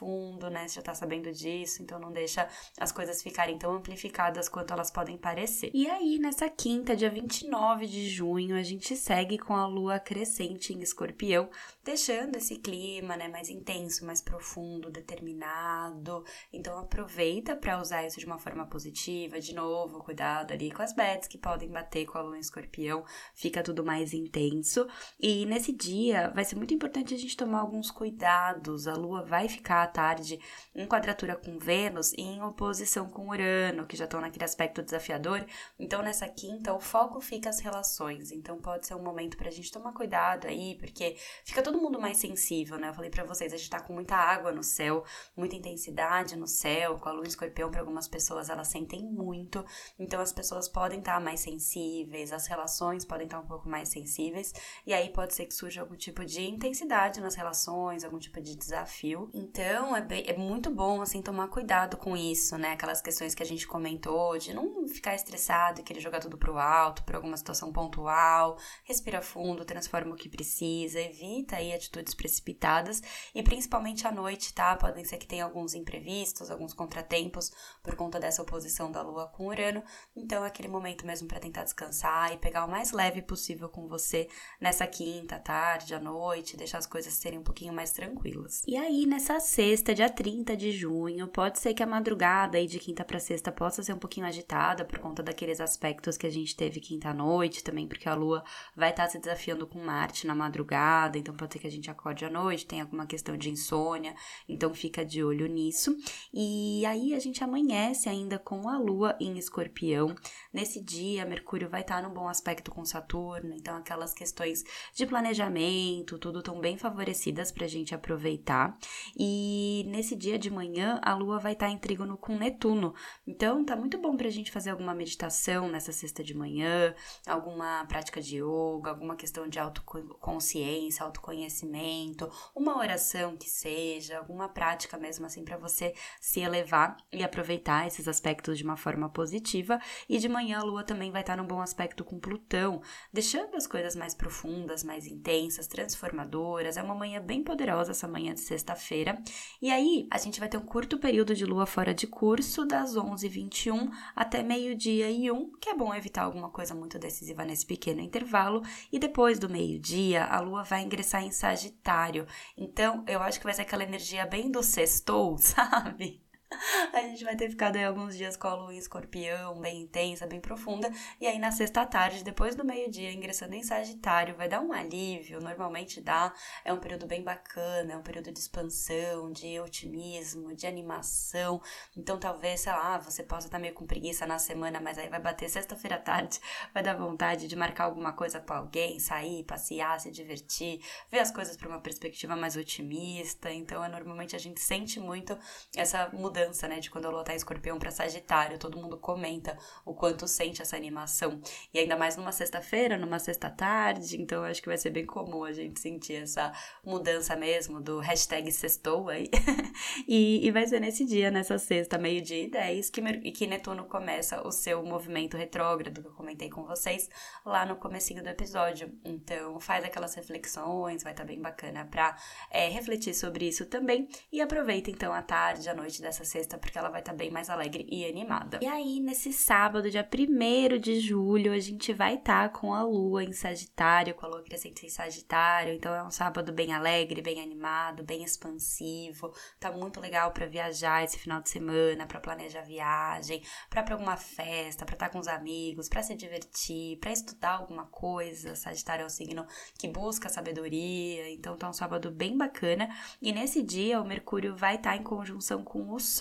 né? 0.50 0.68
Você 0.68 0.76
já 0.76 0.82
tá 0.82 0.94
sabendo 0.94 1.32
disso, 1.32 1.82
então 1.82 1.98
não 1.98 2.12
deixa 2.12 2.48
as 2.78 2.92
coisas 2.92 3.22
ficarem 3.22 3.58
tão 3.58 3.74
amplificadas 3.74 4.48
quanto 4.48 4.72
elas 4.72 4.90
podem 4.90 5.16
parecer. 5.16 5.70
E 5.74 5.88
aí, 5.88 6.18
nessa 6.18 6.48
quinta, 6.48 6.96
dia 6.96 7.10
29 7.10 7.86
de 7.86 8.08
junho, 8.08 8.56
a 8.56 8.62
gente 8.62 8.96
segue 8.96 9.38
com 9.38 9.54
a 9.54 9.66
lua 9.66 9.98
crescente 9.98 10.72
em 10.72 10.80
escorpião, 10.80 11.48
deixando 11.84 12.36
esse 12.36 12.56
clima, 12.56 13.16
né, 13.16 13.28
mais 13.28 13.48
intenso, 13.48 14.04
mais 14.04 14.22
profundo, 14.22 14.90
determinado. 14.90 16.24
Então, 16.52 16.78
aproveita 16.78 17.56
para 17.56 17.80
usar 17.80 18.06
isso 18.06 18.18
de 18.18 18.26
uma 18.26 18.38
forma 18.38 18.66
positiva, 18.66 19.40
de 19.40 19.54
novo, 19.54 20.02
cuidado 20.02 20.52
ali 20.52 20.70
com 20.70 20.82
as 20.82 20.92
bets 20.92 21.28
que 21.28 21.38
podem 21.38 21.68
bater 21.68 22.06
com 22.06 22.18
a 22.18 22.22
lua 22.22 22.36
em 22.36 22.40
escorpião, 22.40 23.04
fica 23.34 23.62
tudo 23.62 23.84
mais 23.84 24.12
intenso. 24.12 24.86
E 25.18 25.46
nesse 25.46 25.72
dia 25.72 26.30
vai 26.34 26.44
ser 26.44 26.56
muito 26.56 26.74
importante 26.74 27.14
a 27.14 27.18
gente 27.18 27.36
tomar 27.36 27.60
alguns 27.60 27.90
cuidados. 27.90 28.86
A 28.86 28.94
lua 28.94 29.22
vai 29.22 29.48
ficar 29.48 29.89
tarde 29.90 30.40
em 30.74 30.86
quadratura 30.86 31.36
com 31.36 31.58
Vênus 31.58 32.12
e 32.14 32.22
em 32.22 32.42
oposição 32.42 33.08
com 33.08 33.28
Urano, 33.28 33.86
que 33.86 33.96
já 33.96 34.04
estão 34.04 34.20
naquele 34.20 34.44
aspecto 34.44 34.82
desafiador. 34.82 35.44
Então, 35.78 36.02
nessa 36.02 36.28
quinta, 36.28 36.72
o 36.72 36.80
foco 36.80 37.20
fica 37.20 37.50
as 37.50 37.60
relações. 37.60 38.32
Então, 38.32 38.58
pode 38.58 38.86
ser 38.86 38.94
um 38.94 39.02
momento 39.02 39.36
pra 39.36 39.50
gente 39.50 39.70
tomar 39.70 39.92
cuidado 39.92 40.46
aí, 40.46 40.76
porque 40.78 41.16
fica 41.44 41.62
todo 41.62 41.80
mundo 41.80 42.00
mais 42.00 42.16
sensível, 42.16 42.78
né? 42.78 42.88
Eu 42.88 42.94
falei 42.94 43.10
para 43.10 43.24
vocês, 43.24 43.52
a 43.52 43.56
gente 43.56 43.70
tá 43.70 43.80
com 43.80 43.92
muita 43.92 44.16
água 44.16 44.52
no 44.52 44.62
céu, 44.62 45.04
muita 45.36 45.56
intensidade 45.56 46.36
no 46.36 46.46
céu, 46.46 46.98
com 46.98 47.08
a 47.08 47.12
lua 47.12 47.26
escorpião, 47.26 47.70
para 47.70 47.80
algumas 47.80 48.08
pessoas 48.08 48.48
elas 48.48 48.68
sentem 48.68 49.02
muito. 49.02 49.64
Então, 49.98 50.20
as 50.20 50.32
pessoas 50.32 50.68
podem 50.68 51.00
estar 51.00 51.14
tá 51.14 51.20
mais 51.20 51.40
sensíveis, 51.40 52.32
as 52.32 52.46
relações 52.46 53.04
podem 53.04 53.26
estar 53.26 53.38
tá 53.38 53.42
um 53.42 53.46
pouco 53.46 53.68
mais 53.68 53.88
sensíveis, 53.88 54.52
e 54.86 54.94
aí 54.94 55.10
pode 55.12 55.34
ser 55.34 55.46
que 55.46 55.54
surja 55.54 55.80
algum 55.80 55.96
tipo 55.96 56.24
de 56.24 56.42
intensidade 56.42 57.20
nas 57.20 57.34
relações, 57.34 58.04
algum 58.04 58.18
tipo 58.18 58.40
de 58.40 58.56
desafio. 58.56 59.30
Então, 59.34 59.79
é, 59.96 60.00
bem, 60.00 60.24
é 60.26 60.36
muito 60.36 60.70
bom, 60.70 61.00
assim, 61.00 61.22
tomar 61.22 61.48
cuidado 61.48 61.96
com 61.96 62.16
isso, 62.16 62.56
né? 62.58 62.72
Aquelas 62.72 63.00
questões 63.00 63.34
que 63.34 63.42
a 63.42 63.46
gente 63.46 63.66
comentou, 63.66 64.36
de 64.38 64.52
não 64.52 64.86
ficar 64.88 65.14
estressado 65.14 65.80
e 65.80 65.84
querer 65.84 66.00
jogar 66.00 66.20
tudo 66.20 66.36
pro 66.36 66.58
alto, 66.58 67.04
por 67.04 67.14
alguma 67.14 67.36
situação 67.36 67.72
pontual, 67.72 68.58
respira 68.84 69.22
fundo, 69.22 69.64
transforma 69.64 70.12
o 70.12 70.16
que 70.16 70.28
precisa, 70.28 71.00
evita 71.00 71.56
aí 71.56 71.72
atitudes 71.72 72.14
precipitadas 72.14 73.02
e 73.34 73.42
principalmente 73.42 74.06
à 74.06 74.12
noite, 74.12 74.52
tá? 74.52 74.76
Podem 74.76 75.04
ser 75.04 75.18
que 75.18 75.26
tenha 75.26 75.44
alguns 75.44 75.74
imprevistos, 75.74 76.50
alguns 76.50 76.74
contratempos 76.74 77.50
por 77.82 77.94
conta 77.94 78.18
dessa 78.20 78.42
oposição 78.42 78.90
da 78.90 79.02
Lua 79.02 79.28
com 79.28 79.46
Urano. 79.46 79.82
Então, 80.16 80.44
é 80.44 80.48
aquele 80.48 80.68
momento 80.68 81.06
mesmo 81.06 81.28
para 81.28 81.40
tentar 81.40 81.64
descansar 81.64 82.32
e 82.32 82.38
pegar 82.38 82.64
o 82.64 82.70
mais 82.70 82.92
leve 82.92 83.22
possível 83.22 83.68
com 83.68 83.86
você 83.86 84.28
nessa 84.60 84.86
quinta, 84.86 85.38
tarde, 85.38 85.94
à 85.94 86.00
noite, 86.00 86.56
deixar 86.56 86.78
as 86.78 86.86
coisas 86.86 87.14
serem 87.14 87.38
um 87.38 87.44
pouquinho 87.44 87.72
mais 87.72 87.92
tranquilas. 87.92 88.62
E 88.66 88.76
aí, 88.76 89.06
nessa 89.06 89.38
sexta, 89.40 89.69
dia 89.94 90.10
30 90.10 90.56
de 90.56 90.72
junho, 90.72 91.28
pode 91.28 91.58
ser 91.58 91.74
que 91.74 91.82
a 91.82 91.86
madrugada 91.86 92.58
aí 92.58 92.66
de 92.66 92.78
quinta 92.78 93.04
para 93.04 93.20
sexta 93.20 93.52
possa 93.52 93.82
ser 93.82 93.92
um 93.92 93.98
pouquinho 93.98 94.26
agitada 94.26 94.84
por 94.84 94.98
conta 94.98 95.22
daqueles 95.22 95.60
aspectos 95.60 96.16
que 96.16 96.26
a 96.26 96.30
gente 96.30 96.56
teve 96.56 96.80
quinta 96.80 97.14
noite 97.14 97.62
também, 97.62 97.86
porque 97.86 98.08
a 98.08 98.14
Lua 98.14 98.42
vai 98.74 98.90
estar 98.90 99.04
tá 99.04 99.10
se 99.10 99.18
desafiando 99.18 99.66
com 99.66 99.78
Marte 99.78 100.26
na 100.26 100.34
madrugada, 100.34 101.18
então 101.18 101.34
pode 101.34 101.52
ser 101.52 101.58
que 101.60 101.66
a 101.66 101.70
gente 101.70 101.90
acorde 101.90 102.24
à 102.24 102.30
noite, 102.30 102.66
tenha 102.66 102.82
alguma 102.82 103.06
questão 103.06 103.36
de 103.36 103.50
insônia, 103.50 104.14
então 104.48 104.74
fica 104.74 105.04
de 105.04 105.22
olho 105.22 105.46
nisso. 105.46 105.96
E 106.34 106.84
aí 106.86 107.14
a 107.14 107.18
gente 107.18 107.44
amanhece 107.44 108.08
ainda 108.08 108.38
com 108.38 108.68
a 108.68 108.76
Lua 108.76 109.16
em 109.20 109.38
Escorpião. 109.38 110.14
Nesse 110.52 110.82
dia, 110.82 111.24
Mercúrio 111.24 111.68
vai 111.68 111.82
estar 111.82 112.02
tá 112.02 112.08
num 112.08 112.14
bom 112.14 112.28
aspecto 112.28 112.70
com 112.70 112.84
Saturno, 112.84 113.54
então 113.54 113.76
aquelas 113.76 114.12
questões 114.12 114.64
de 114.94 115.06
planejamento, 115.06 116.18
tudo 116.18 116.42
tão 116.42 116.60
bem 116.60 116.76
favorecidas 116.76 117.52
para 117.52 117.66
a 117.66 117.68
gente 117.68 117.94
aproveitar. 117.94 118.76
E 119.16 119.59
nesse 119.86 120.14
dia 120.16 120.38
de 120.38 120.50
manhã, 120.50 121.00
a 121.02 121.14
Lua 121.14 121.38
vai 121.38 121.52
estar 121.52 121.68
em 121.68 121.78
trígono 121.78 122.16
com 122.16 122.36
Netuno, 122.36 122.94
então 123.26 123.64
tá 123.64 123.76
muito 123.76 123.98
bom 123.98 124.16
para 124.16 124.28
a 124.28 124.30
gente 124.30 124.50
fazer 124.50 124.70
alguma 124.70 124.94
meditação 124.94 125.68
nessa 125.68 125.92
sexta 125.92 126.22
de 126.22 126.34
manhã, 126.34 126.94
alguma 127.26 127.84
prática 127.86 128.20
de 128.20 128.36
yoga, 128.36 128.90
alguma 128.90 129.16
questão 129.16 129.48
de 129.48 129.58
autoconsciência, 129.58 131.04
autoconhecimento, 131.04 132.30
uma 132.54 132.78
oração 132.78 133.36
que 133.36 133.48
seja, 133.48 134.18
alguma 134.18 134.48
prática 134.48 134.96
mesmo 134.98 135.26
assim 135.26 135.44
para 135.44 135.56
você 135.56 135.94
se 136.20 136.40
elevar 136.40 136.96
e 137.12 137.22
aproveitar 137.22 137.86
esses 137.86 138.06
aspectos 138.06 138.58
de 138.58 138.64
uma 138.64 138.76
forma 138.76 139.08
positiva. 139.08 139.80
E 140.08 140.18
de 140.18 140.28
manhã 140.28 140.58
a 140.58 140.62
lua 140.62 140.84
também 140.84 141.10
vai 141.10 141.22
estar 141.22 141.36
num 141.36 141.46
bom 141.46 141.60
aspecto 141.60 142.04
com 142.04 142.18
Plutão, 142.18 142.82
deixando 143.12 143.56
as 143.56 143.66
coisas 143.66 143.96
mais 143.96 144.14
profundas, 144.14 144.84
mais 144.84 145.06
intensas, 145.06 145.66
transformadoras. 145.66 146.76
É 146.76 146.82
uma 146.82 146.94
manhã 146.94 147.20
bem 147.20 147.42
poderosa 147.42 147.92
essa 147.92 148.08
manhã 148.08 148.34
de 148.34 148.40
sexta-feira. 148.40 149.22
E 149.60 149.70
aí 149.70 150.06
a 150.10 150.18
gente 150.18 150.40
vai 150.40 150.48
ter 150.48 150.56
um 150.56 150.64
curto 150.64 150.98
período 150.98 151.34
de 151.34 151.44
lua 151.44 151.66
fora 151.66 151.94
de 151.94 152.06
curso, 152.06 152.64
das 152.64 152.96
11h21 152.96 153.90
até 154.14 154.42
meio-dia 154.42 155.10
e 155.10 155.30
1, 155.30 155.52
que 155.60 155.70
é 155.70 155.74
bom 155.74 155.94
evitar 155.94 156.22
alguma 156.22 156.50
coisa 156.50 156.74
muito 156.74 156.98
decisiva 156.98 157.44
nesse 157.44 157.66
pequeno 157.66 158.00
intervalo. 158.00 158.62
E 158.92 158.98
depois 158.98 159.38
do 159.38 159.48
meio-dia, 159.48 160.24
a 160.24 160.40
lua 160.40 160.62
vai 160.62 160.82
ingressar 160.82 161.22
em 161.22 161.30
Sagitário. 161.30 162.26
Então, 162.56 163.04
eu 163.06 163.20
acho 163.22 163.38
que 163.38 163.44
vai 163.44 163.54
ser 163.54 163.62
aquela 163.62 163.84
energia 163.84 164.26
bem 164.26 164.50
do 164.50 164.62
sextou, 164.62 165.36
sabe? 165.38 166.22
A 166.92 167.00
gente 167.02 167.24
vai 167.24 167.36
ter 167.36 167.48
ficado 167.48 167.76
aí 167.76 167.84
alguns 167.84 168.16
dias 168.16 168.36
com 168.36 168.48
a 168.48 168.54
lua 168.54 168.74
em 168.74 168.78
escorpião, 168.78 169.58
bem 169.60 169.82
intensa, 169.82 170.26
bem 170.26 170.40
profunda. 170.40 170.90
E 171.20 171.26
aí 171.26 171.38
na 171.38 171.52
sexta 171.52 171.86
tarde, 171.86 172.24
depois 172.24 172.54
do 172.54 172.64
meio-dia, 172.64 173.12
ingressando 173.12 173.54
em 173.54 173.62
Sagitário, 173.62 174.36
vai 174.36 174.48
dar 174.48 174.60
um 174.60 174.72
alívio, 174.72 175.40
normalmente 175.40 176.00
dá. 176.00 176.32
É 176.64 176.72
um 176.72 176.78
período 176.78 177.06
bem 177.06 177.22
bacana, 177.22 177.92
é 177.92 177.96
um 177.96 178.02
período 178.02 178.32
de 178.32 178.38
expansão, 178.38 179.30
de 179.30 179.60
otimismo, 179.60 180.54
de 180.54 180.66
animação. 180.66 181.60
Então 181.96 182.18
talvez, 182.18 182.60
sei 182.60 182.72
lá, 182.72 182.98
você 182.98 183.22
possa 183.22 183.46
estar 183.46 183.58
meio 183.58 183.74
com 183.74 183.86
preguiça 183.86 184.26
na 184.26 184.38
semana, 184.38 184.80
mas 184.80 184.98
aí 184.98 185.08
vai 185.08 185.20
bater 185.20 185.48
sexta-feira 185.48 185.96
à 185.96 186.00
tarde, 186.00 186.40
vai 186.74 186.82
dar 186.82 186.94
vontade 186.94 187.46
de 187.46 187.56
marcar 187.56 187.84
alguma 187.84 188.12
coisa 188.12 188.40
com 188.40 188.52
alguém, 188.52 188.98
sair, 188.98 189.44
passear, 189.44 190.00
se 190.00 190.10
divertir, 190.10 190.80
ver 191.10 191.20
as 191.20 191.30
coisas 191.30 191.56
por 191.56 191.68
uma 191.68 191.80
perspectiva 191.80 192.34
mais 192.34 192.56
otimista. 192.56 193.52
Então 193.52 193.84
é 193.84 193.88
normalmente 193.88 194.34
a 194.34 194.38
gente 194.38 194.60
sente 194.60 194.98
muito 194.98 195.38
essa 195.76 196.08
mudança 196.12 196.39
mudança, 196.40 196.66
né, 196.66 196.80
de 196.80 196.90
quando 196.90 197.06
a 197.06 197.10
lua 197.10 197.24
tá 197.24 197.32
em 197.32 197.36
escorpião 197.36 197.78
para 197.78 197.90
sagitário, 197.90 198.58
todo 198.58 198.78
mundo 198.78 198.96
comenta 198.96 199.56
o 199.84 199.94
quanto 199.94 200.26
sente 200.26 200.62
essa 200.62 200.76
animação. 200.76 201.40
E 201.72 201.78
ainda 201.78 201.96
mais 201.96 202.16
numa 202.16 202.32
sexta-feira, 202.32 202.96
numa 202.96 203.18
sexta-tarde, 203.18 204.20
então 204.20 204.42
acho 204.44 204.62
que 204.62 204.68
vai 204.68 204.78
ser 204.78 204.90
bem 204.90 205.04
comum 205.04 205.44
a 205.44 205.52
gente 205.52 205.78
sentir 205.78 206.22
essa 206.22 206.52
mudança 206.84 207.36
mesmo 207.36 207.80
do 207.80 207.98
hashtag 208.00 208.50
sextou 208.50 209.08
aí. 209.08 209.28
e, 210.08 210.46
e 210.46 210.50
vai 210.50 210.66
ser 210.66 210.80
nesse 210.80 211.04
dia, 211.04 211.30
nessa 211.30 211.58
sexta, 211.58 211.98
meio-dia 211.98 212.44
e 212.44 212.50
10, 212.50 212.90
que, 212.90 213.30
que 213.32 213.46
Netuno 213.46 213.84
começa 213.84 214.46
o 214.46 214.50
seu 214.50 214.82
movimento 214.82 215.36
retrógrado 215.36 216.00
que 216.00 216.08
eu 216.08 216.12
comentei 216.12 216.48
com 216.48 216.64
vocês 216.64 217.08
lá 217.44 217.66
no 217.66 217.76
comecinho 217.76 218.22
do 218.22 218.28
episódio. 218.28 218.92
Então 219.04 219.60
faz 219.60 219.84
aquelas 219.84 220.14
reflexões, 220.14 221.02
vai 221.02 221.12
estar 221.12 221.24
tá 221.24 221.28
bem 221.28 221.40
bacana 221.40 221.84
pra 221.84 222.16
é, 222.50 222.68
refletir 222.68 223.14
sobre 223.14 223.46
isso 223.46 223.66
também. 223.66 224.08
E 224.32 224.40
aproveita 224.40 224.90
então 224.90 225.12
a 225.12 225.22
tarde, 225.22 225.68
a 225.68 225.74
noite 225.74 226.00
dessa 226.00 226.24
sexta, 226.30 226.56
porque 226.56 226.78
ela 226.78 226.88
vai 226.88 227.00
estar 227.00 227.12
tá 227.12 227.18
bem 227.18 227.30
mais 227.30 227.50
alegre 227.50 227.86
e 227.90 228.06
animada. 228.06 228.60
E 228.62 228.66
aí, 228.66 229.00
nesse 229.00 229.32
sábado, 229.32 229.90
dia 229.90 230.08
1 230.08 230.78
de 230.78 231.00
julho, 231.00 231.52
a 231.52 231.58
gente 231.58 231.92
vai 231.92 232.14
estar 232.14 232.48
tá 232.48 232.58
com 232.58 232.72
a 232.72 232.82
lua 232.82 233.24
em 233.24 233.32
Sagitário, 233.32 234.14
com 234.14 234.26
a 234.26 234.28
lua 234.28 234.42
crescente 234.42 234.86
em 234.86 234.88
Sagitário. 234.88 235.74
Então 235.74 235.92
é 235.92 236.02
um 236.02 236.10
sábado 236.10 236.52
bem 236.52 236.72
alegre, 236.72 237.20
bem 237.20 237.40
animado, 237.40 238.04
bem 238.04 238.22
expansivo. 238.22 239.32
Tá 239.58 239.72
muito 239.72 240.00
legal 240.00 240.30
para 240.30 240.46
viajar 240.46 241.02
esse 241.02 241.18
final 241.18 241.42
de 241.42 241.50
semana, 241.50 242.06
para 242.06 242.20
planejar 242.20 242.62
viagem, 242.62 243.42
para 243.68 243.82
pra 243.82 243.94
alguma 243.94 244.16
festa, 244.16 244.84
para 244.84 244.94
estar 244.94 245.06
tá 245.06 245.12
com 245.12 245.18
os 245.18 245.28
amigos, 245.28 245.88
para 245.88 246.02
se 246.02 246.14
divertir, 246.14 246.98
para 246.98 247.10
estudar 247.10 247.56
alguma 247.56 247.86
coisa. 247.86 248.54
Sagitário 248.54 249.02
é 249.02 249.06
um 249.06 249.10
signo 249.10 249.44
que 249.78 249.88
busca 249.88 250.28
sabedoria, 250.28 251.30
então 251.32 251.56
tá 251.56 251.68
um 251.68 251.72
sábado 251.72 252.10
bem 252.10 252.36
bacana. 252.36 252.88
E 253.20 253.32
nesse 253.32 253.62
dia, 253.62 254.00
o 254.00 254.06
Mercúrio 254.06 254.54
vai 254.54 254.76
estar 254.76 254.90
tá 254.90 254.96
em 254.96 255.02
conjunção 255.02 255.64
com 255.64 255.92
o 255.92 255.98
Sol. 255.98 256.19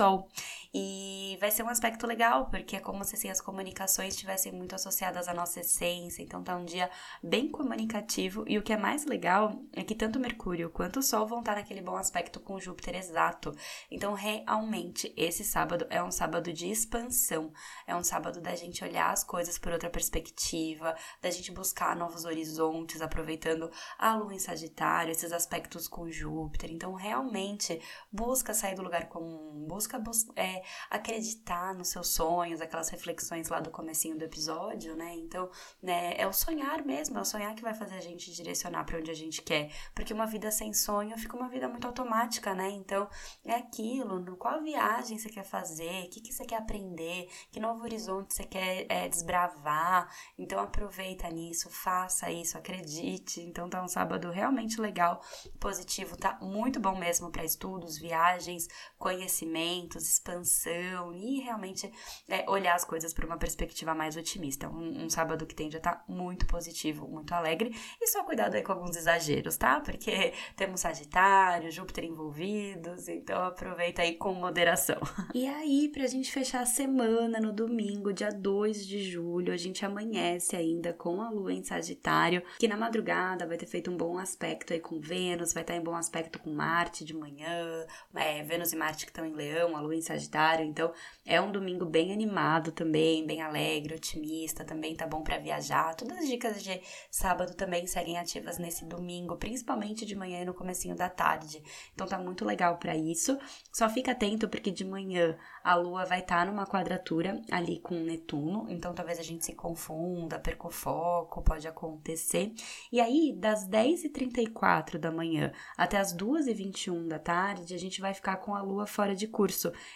E 0.73 1.35
vai 1.41 1.49
ser 1.49 1.63
um 1.63 1.69
aspecto 1.69 2.05
legal, 2.05 2.47
porque 2.47 2.75
é 2.75 2.79
como 2.79 3.03
se 3.03 3.15
assim, 3.15 3.29
as 3.29 3.41
comunicações 3.41 4.13
estivessem 4.13 4.51
muito 4.51 4.75
associadas 4.75 5.27
à 5.27 5.33
nossa 5.33 5.61
essência. 5.61 6.21
Então 6.21 6.43
tá 6.43 6.55
um 6.55 6.65
dia 6.65 6.89
bem 7.23 7.49
comunicativo. 7.49 8.43
E 8.47 8.57
o 8.57 8.61
que 8.61 8.73
é 8.73 8.77
mais 8.77 9.05
legal 9.05 9.59
é 9.73 9.83
que 9.83 9.95
tanto 9.95 10.19
Mercúrio 10.19 10.69
quanto 10.69 10.99
o 10.99 11.03
Sol 11.03 11.25
vão 11.25 11.39
estar 11.39 11.55
naquele 11.55 11.81
bom 11.81 11.97
aspecto 11.97 12.39
com 12.39 12.59
Júpiter 12.59 12.95
exato. 12.95 13.51
Então, 13.89 14.13
realmente, 14.13 15.11
esse 15.17 15.43
sábado 15.43 15.87
é 15.89 16.03
um 16.03 16.11
sábado 16.11 16.53
de 16.53 16.69
expansão. 16.69 17.51
É 17.87 17.95
um 17.95 18.03
sábado 18.03 18.39
da 18.39 18.55
gente 18.55 18.83
olhar 18.83 19.11
as 19.11 19.23
coisas 19.23 19.57
por 19.57 19.71
outra 19.71 19.89
perspectiva, 19.89 20.95
da 21.21 21.31
gente 21.31 21.51
buscar 21.51 21.95
novos 21.95 22.25
horizontes, 22.25 23.01
aproveitando 23.01 23.71
a 23.97 24.15
lua 24.15 24.33
em 24.33 24.39
Sagitário, 24.39 25.11
esses 25.11 25.31
aspectos 25.31 25.87
com 25.87 26.11
Júpiter. 26.11 26.71
Então, 26.71 26.93
realmente, 26.93 27.81
busca 28.11 28.53
sair 28.53 28.75
do 28.75 28.83
lugar 28.83 29.09
comum, 29.09 29.65
busca 29.67 29.88
bus 29.97 30.27
é, 30.35 30.61
acreditar 30.89 31.73
nos 31.73 31.87
seus 31.87 32.09
sonhos, 32.09 32.61
aquelas 32.61 32.89
reflexões 32.89 33.49
lá 33.49 33.59
do 33.59 33.71
comecinho 33.71 34.17
do 34.17 34.25
episódio, 34.25 34.95
né? 34.95 35.15
Então, 35.15 35.49
né, 35.81 36.13
é 36.17 36.27
o 36.27 36.33
sonhar 36.33 36.83
mesmo, 36.85 37.17
é 37.17 37.21
o 37.21 37.25
sonhar 37.25 37.55
que 37.55 37.61
vai 37.61 37.73
fazer 37.73 37.95
a 37.95 38.01
gente 38.01 38.31
direcionar 38.31 38.83
para 38.83 38.97
onde 38.97 39.09
a 39.09 39.15
gente 39.15 39.41
quer, 39.41 39.71
porque 39.95 40.13
uma 40.13 40.25
vida 40.25 40.51
sem 40.51 40.73
sonho 40.73 41.17
fica 41.17 41.35
uma 41.35 41.49
vida 41.49 41.67
muito 41.67 41.87
automática, 41.87 42.53
né? 42.53 42.69
Então, 42.69 43.09
é 43.45 43.55
aquilo, 43.55 44.19
qual 44.37 44.61
viagem 44.61 45.17
você 45.17 45.29
quer 45.29 45.43
fazer, 45.43 46.05
o 46.05 46.09
que, 46.09 46.21
que 46.21 46.33
você 46.33 46.45
quer 46.45 46.57
aprender, 46.57 47.29
que 47.51 47.59
novo 47.59 47.83
horizonte 47.83 48.33
você 48.33 48.43
quer 48.43 48.85
é, 48.89 49.07
desbravar, 49.07 50.13
então 50.37 50.59
aproveita 50.59 51.29
nisso, 51.29 51.69
faça 51.69 52.31
isso, 52.31 52.57
acredite. 52.57 53.41
Então, 53.41 53.69
tá 53.69 53.81
um 53.81 53.87
sábado 53.87 54.29
realmente 54.29 54.79
legal, 54.79 55.21
positivo, 55.59 56.17
tá 56.17 56.37
muito 56.41 56.79
bom 56.79 56.97
mesmo 56.97 57.31
para 57.31 57.43
estudos, 57.43 57.97
viagens, 57.97 58.67
conhecimento 58.97 59.78
crescimentos, 59.79 60.07
expansão 60.07 61.13
e 61.13 61.39
realmente 61.39 61.91
é, 62.27 62.49
olhar 62.49 62.75
as 62.75 62.83
coisas 62.83 63.13
por 63.13 63.25
uma 63.25 63.37
perspectiva 63.37 63.93
mais 63.93 64.17
otimista. 64.17 64.69
Um, 64.69 65.05
um 65.05 65.09
sábado 65.09 65.45
que 65.45 65.61
a 65.61 65.67
estar 65.67 65.79
tá 65.79 66.03
muito 66.07 66.45
positivo, 66.47 67.07
muito 67.07 67.33
alegre 67.33 67.75
e 68.01 68.07
só 68.07 68.23
cuidado 68.23 68.55
aí 68.55 68.63
com 68.63 68.71
alguns 68.71 68.95
exageros, 68.95 69.57
tá? 69.57 69.79
Porque 69.79 70.33
temos 70.55 70.81
Sagitário, 70.81 71.71
Júpiter 71.71 72.05
envolvidos, 72.05 73.07
então 73.07 73.43
aproveita 73.43 74.01
aí 74.01 74.15
com 74.15 74.33
moderação. 74.33 74.99
E 75.35 75.47
aí, 75.47 75.89
pra 75.89 76.07
gente 76.07 76.31
fechar 76.31 76.61
a 76.61 76.65
semana 76.65 77.39
no 77.39 77.53
domingo, 77.53 78.11
dia 78.11 78.29
2 78.29 78.85
de 78.85 79.03
julho, 79.03 79.53
a 79.53 79.57
gente 79.57 79.85
amanhece 79.85 80.55
ainda 80.55 80.91
com 80.91 81.21
a 81.21 81.29
lua 81.29 81.53
em 81.53 81.63
Sagitário, 81.63 82.43
que 82.57 82.67
na 82.67 82.75
madrugada 82.75 83.45
vai 83.45 83.55
ter 83.55 83.67
feito 83.67 83.91
um 83.91 83.95
bom 83.95 84.17
aspecto 84.17 84.73
aí 84.73 84.79
com 84.79 84.99
Vênus, 84.99 85.53
vai 85.53 85.63
estar 85.63 85.75
em 85.75 85.83
bom 85.83 85.95
aspecto 85.95 86.39
com 86.39 86.51
Marte 86.51 87.05
de 87.05 87.13
manhã, 87.13 87.85
é, 88.15 88.43
Vênus 88.43 88.73
e 88.73 88.75
Marte 88.75 89.05
que 89.05 89.11
estão 89.11 89.25
em 89.25 89.33
Leão, 89.33 89.58
a 89.67 89.81
lua 89.81 89.95
em 89.95 90.01
Sagitário, 90.01 90.65
então 90.65 90.91
é 91.25 91.39
um 91.39 91.51
domingo 91.51 91.85
bem 91.85 92.11
animado 92.11 92.71
também, 92.71 93.25
bem 93.25 93.41
alegre, 93.41 93.95
otimista, 93.95 94.63
também 94.63 94.95
tá 94.95 95.05
bom 95.05 95.21
para 95.21 95.37
viajar. 95.37 95.95
Todas 95.95 96.17
as 96.17 96.27
dicas 96.27 96.63
de 96.63 96.81
sábado 97.11 97.53
também 97.55 97.85
seguem 97.85 98.17
ativas 98.17 98.57
nesse 98.57 98.85
domingo, 98.85 99.37
principalmente 99.37 100.05
de 100.05 100.15
manhã 100.15 100.41
e 100.41 100.45
no 100.45 100.53
comecinho 100.53 100.95
da 100.95 101.09
tarde. 101.09 101.61
Então 101.93 102.07
tá 102.07 102.17
muito 102.17 102.45
legal 102.45 102.77
para 102.77 102.95
isso. 102.95 103.37
Só 103.73 103.89
fica 103.89 104.11
atento 104.11 104.47
porque 104.47 104.71
de 104.71 104.85
manhã 104.85 105.37
a 105.63 105.75
lua 105.75 106.05
vai 106.05 106.19
estar 106.19 106.45
tá 106.45 106.51
numa 106.51 106.65
quadratura 106.65 107.41
ali 107.51 107.79
com 107.79 107.95
Netuno, 107.95 108.65
então 108.69 108.93
talvez 108.93 109.19
a 109.19 109.23
gente 109.23 109.45
se 109.45 109.53
confunda, 109.53 110.39
perca 110.39 110.67
o 110.67 110.71
foco, 110.71 111.41
pode 111.41 111.67
acontecer. 111.67 112.53
E 112.91 112.99
aí, 112.99 113.35
das 113.37 113.67
10h34 113.67 114.97
da 114.97 115.11
manhã 115.11 115.51
até 115.77 115.97
as 115.97 116.15
2h21 116.15 117.07
da 117.07 117.19
tarde, 117.19 117.73
a 117.73 117.77
gente 117.77 118.01
vai 118.01 118.13
ficar 118.13 118.37
com 118.37 118.55
a 118.55 118.61
lua 118.61 118.85
fora 118.85 119.15
de 119.15 119.27
curso. 119.27 119.48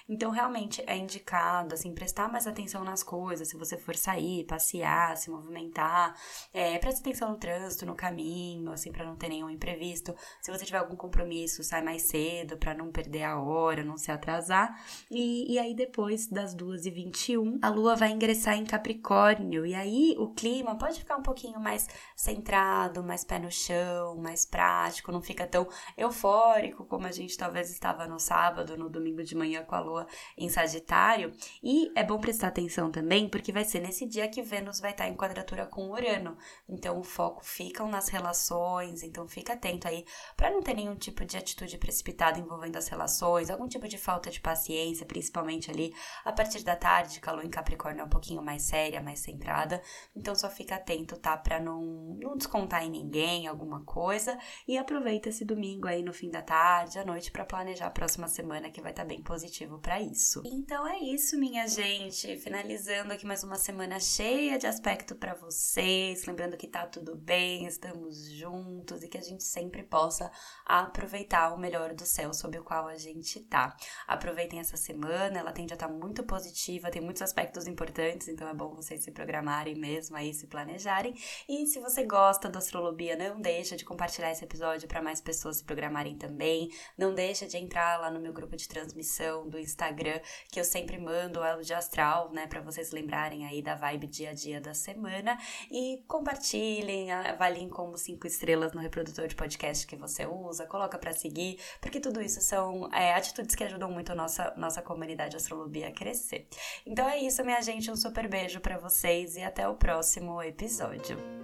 Então, 0.08 0.32
realmente 0.32 0.84
é 0.88 0.98
indicado, 0.98 1.74
assim, 1.74 1.94
prestar 1.94 2.32
mais 2.32 2.48
atenção 2.48 2.84
nas 2.84 3.04
coisas, 3.04 3.48
se 3.48 3.58
você 3.58 3.78
for 3.78 3.96
sair, 3.96 4.46
passear, 4.46 5.18
se 5.18 5.30
movimentar, 5.30 6.16
é, 6.54 6.76
atenção 6.76 7.32
no 7.32 7.38
trânsito, 7.38 7.86
no 7.86 7.96
caminho, 7.96 8.72
assim, 8.72 8.92
para 8.92 9.06
não 9.06 9.16
ter 9.16 9.30
nenhum 9.30 9.50
imprevisto. 9.50 10.16
Se 10.42 10.52
você 10.52 10.66
tiver 10.66 10.78
algum 10.78 10.96
compromisso, 10.96 11.64
sai 11.64 11.82
mais 11.82 12.04
cedo 12.04 12.58
para 12.58 12.74
não 12.74 12.92
perder 12.92 13.24
a 13.24 13.40
hora, 13.40 13.84
não 13.84 13.98
se 13.98 14.12
atrasar. 14.12 14.80
E, 15.10 15.54
e 15.54 15.60
aí, 15.60 15.76
depois 15.76 16.28
das 16.28 16.56
2h21, 16.56 17.60
a 17.62 17.70
lua 17.70 17.96
vai 17.96 18.12
ingressar 18.12 18.56
em 18.56 18.66
Capricórnio. 18.66 19.66
E 19.66 19.76
aí, 19.76 20.16
o 20.18 20.30
clima 20.34 20.78
pode 20.78 21.00
ficar 21.00 21.18
um 21.18 21.24
pouquinho 21.24 21.60
mais 21.60 21.88
centrado, 22.16 23.04
mais 23.04 23.24
pé 23.24 23.40
no 23.40 23.52
chão, 23.52 24.18
mais 24.18 24.46
prático, 24.46 25.12
não 25.12 25.22
fica 25.22 25.46
tão 25.46 25.68
eufórico 25.98 26.86
como 26.86 27.06
a 27.06 27.12
gente 27.12 27.38
talvez 27.38 27.70
estava 27.72 28.08
no 28.08 28.20
sábado, 28.20 28.78
no 28.78 28.90
domingo 28.90 29.24
de 29.24 29.36
manhã 29.36 29.43
com 29.66 29.76
a 29.76 29.80
lua 29.80 30.08
em 30.38 30.50
Sagitário. 30.50 31.34
E 31.62 31.92
é 31.96 32.04
bom 32.04 32.20
prestar 32.20 32.48
atenção 32.48 32.92
também, 32.92 33.30
porque 33.30 33.52
vai 33.52 33.64
ser 33.64 33.82
nesse 33.82 34.06
dia 34.06 34.28
que 34.28 34.42
Vênus 34.42 34.80
vai 34.80 34.92
estar 34.92 35.08
em 35.08 35.16
quadratura 35.16 35.66
com 35.66 35.90
Urano. 35.92 36.38
Então 36.68 37.00
o 37.00 37.04
foco 37.04 37.44
fica 37.44 37.84
nas 37.86 38.10
relações, 38.10 39.04
então 39.04 39.28
fica 39.28 39.54
atento 39.54 39.88
aí 39.88 40.06
para 40.36 40.52
não 40.52 40.62
ter 40.62 40.74
nenhum 40.74 40.96
tipo 40.96 41.26
de 41.26 41.38
atitude 41.38 41.78
precipitada 41.78 42.40
envolvendo 42.40 42.78
as 42.78 42.88
relações, 42.88 43.50
algum 43.50 43.68
tipo 43.68 43.88
de 43.88 43.98
falta 43.98 44.30
de 44.30 44.40
paciência, 44.40 45.06
principalmente 45.06 45.70
ali 45.70 45.94
a 46.24 46.32
partir 46.32 46.64
da 46.64 46.76
tarde, 46.76 47.20
que 47.20 47.30
a 47.30 47.34
lua 47.34 47.46
em 47.46 47.50
Capricórnio 47.50 48.02
é 48.02 48.06
um 48.06 48.10
pouquinho 48.10 48.42
mais 48.42 48.64
séria, 48.64 49.02
mais 49.02 49.20
centrada. 49.20 49.82
Então 50.16 50.34
só 50.36 50.50
fica 50.50 50.76
atento, 50.76 51.18
tá? 51.18 51.38
Para 51.38 51.60
não, 51.60 51.82
não 52.20 52.38
descontar 52.38 52.84
em 52.84 52.90
ninguém 52.90 53.48
alguma 53.48 53.84
coisa 53.84 54.38
e 54.68 54.78
aproveita 54.78 55.30
esse 55.30 55.44
domingo 55.44 55.88
aí 55.88 56.04
no 56.04 56.14
fim 56.14 56.30
da 56.30 56.42
tarde, 56.42 57.00
à 57.00 57.06
noite 57.06 57.32
para 57.32 57.46
planejar 57.46 57.88
a 57.88 57.92
próxima 57.92 58.28
semana 58.28 58.70
que 58.70 58.82
vai 58.82 58.92
estar 58.92 59.04
tá 59.04 59.08
bem 59.08 59.22
positivo 59.34 59.80
para 59.80 60.00
isso. 60.00 60.44
Então 60.46 60.88
é 60.88 61.00
isso, 61.00 61.40
minha 61.40 61.68
gente. 61.68 62.38
Finalizando 62.38 63.14
aqui 63.14 63.26
mais 63.26 63.44
uma 63.44 63.56
semana 63.56 64.00
cheia 64.00 64.60
de 64.60 64.68
aspecto 64.68 65.16
para 65.16 65.34
vocês. 65.34 66.24
Lembrando 66.28 66.56
que 66.56 66.68
tá 66.68 66.86
tudo 66.86 67.16
bem, 67.16 67.66
estamos 67.66 68.30
juntos 68.30 69.02
e 69.02 69.08
que 69.08 69.18
a 69.18 69.22
gente 69.22 69.44
sempre 69.44 69.82
possa 69.82 70.32
aproveitar 70.64 71.52
o 71.52 71.58
melhor 71.58 71.96
do 71.96 72.06
céu 72.06 72.32
sob 72.32 72.60
o 72.60 72.64
qual 72.64 72.88
a 72.88 72.96
gente 72.96 73.40
tá. 73.40 73.76
Aproveitem 74.06 74.60
essa 74.60 74.78
semana, 74.78 75.40
ela 75.40 75.52
tende 75.52 75.74
a 75.74 75.78
estar 75.78 75.88
tá 75.88 75.94
muito 75.94 76.22
positiva, 76.24 76.92
tem 76.92 77.02
muitos 77.02 77.24
aspectos 77.24 77.66
importantes, 77.66 78.28
então 78.28 78.48
é 78.48 78.54
bom 78.54 78.76
vocês 78.76 79.04
se 79.04 79.10
programarem 79.10 79.74
mesmo 79.74 80.16
aí, 80.16 80.32
se 80.32 80.46
planejarem. 80.46 81.16
E 81.50 81.66
se 81.66 81.80
você 81.80 82.06
gosta 82.06 82.48
da 82.48 82.60
astrologia, 82.60 83.18
não 83.18 83.42
deixa 83.42 83.76
de 83.76 83.84
compartilhar 83.84 84.32
esse 84.32 84.46
episódio 84.46 84.88
para 84.88 85.02
mais 85.02 85.20
pessoas 85.20 85.58
se 85.58 85.64
programarem 85.64 86.16
também. 86.16 86.70
Não 86.96 87.16
deixa 87.16 87.48
de 87.48 87.58
entrar 87.58 88.00
lá 88.00 88.12
no 88.12 88.20
meu 88.20 88.32
grupo 88.32 88.56
de 88.56 88.68
transmissão 88.68 89.23
do 89.46 89.60
Instagram, 89.60 90.20
que 90.52 90.60
eu 90.60 90.64
sempre 90.64 90.98
mando 90.98 91.40
o 91.40 91.44
elo 91.44 91.64
de 91.64 91.74
astral, 91.74 92.32
né, 92.32 92.48
para 92.48 92.62
vocês 92.62 92.92
lembrarem 92.92 93.46
aí 93.46 93.62
da 93.62 93.76
vibe 93.76 94.08
dia 94.08 94.30
a 94.32 94.34
dia 94.34 94.62
da 94.62 94.74
semana 94.74 95.38
e 95.72 96.04
compartilhem, 96.08 97.12
avaliem 97.12 97.70
como 97.70 97.98
cinco 97.98 98.28
estrelas 98.28 98.74
no 98.74 98.82
reprodutor 98.82 99.28
de 99.28 99.36
podcast 99.36 99.88
que 99.88 99.96
você 99.96 100.26
usa, 100.26 100.66
coloca 100.66 100.98
para 100.98 101.14
seguir, 101.14 101.60
porque 101.82 102.00
tudo 102.00 102.22
isso 102.22 102.42
são 102.42 102.90
é, 102.94 103.14
atitudes 103.14 103.56
que 103.56 103.64
ajudam 103.64 103.90
muito 103.90 104.12
a 104.12 104.16
nossa 104.16 104.54
nossa 104.58 104.82
comunidade 104.82 105.36
astrologia 105.36 105.90
a 105.90 105.92
crescer. 105.92 106.48
Então 106.86 107.08
é 107.08 107.20
isso, 107.20 107.44
minha 107.44 107.62
gente, 107.62 107.90
um 107.92 107.96
super 107.96 108.28
beijo 108.28 108.60
para 108.60 108.78
vocês 108.78 109.36
e 109.36 109.42
até 109.42 109.68
o 109.68 109.76
próximo 109.76 110.42
episódio. 110.42 111.43